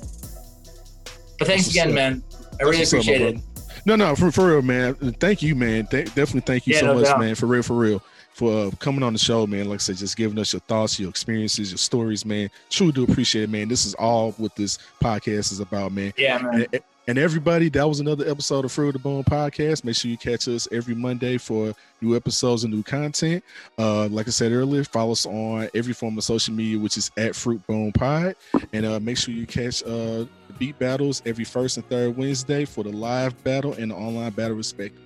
[1.38, 2.24] but thanks again, man.
[2.62, 3.40] I really appreciate it.
[3.84, 4.94] No, no, for, for real, man.
[5.14, 5.86] Thank you, man.
[5.86, 7.20] Th- definitely thank you yeah, so no much, doubt.
[7.20, 7.34] man.
[7.34, 8.02] For real, for real
[8.32, 9.68] for uh, coming on the show, man.
[9.68, 12.50] Like I said, just giving us your thoughts, your experiences, your stories, man.
[12.70, 13.68] Truly do appreciate it, man.
[13.68, 16.12] This is all what this podcast is about, man.
[16.16, 16.66] Yeah, man.
[16.72, 19.84] And, and everybody, that was another episode of Fruit of the Boom podcast.
[19.84, 23.42] Make sure you catch us every Monday for new episodes and new content.
[23.76, 27.10] Uh, like I said earlier, follow us on every form of social media, which is
[27.16, 28.36] at Fruit Boom Pod.
[28.72, 30.26] And uh, make sure you catch uh,
[30.62, 34.56] beat battles every first and third Wednesday for the live battle and the online battle,
[34.56, 35.02] respectively.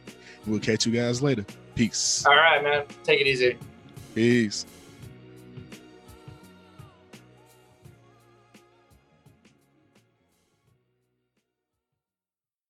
[0.47, 1.47] We'll catch you guys later.
[1.75, 2.27] Peace.
[2.27, 2.85] All right, man.
[3.05, 3.57] Take it easy.
[4.15, 4.67] Peace.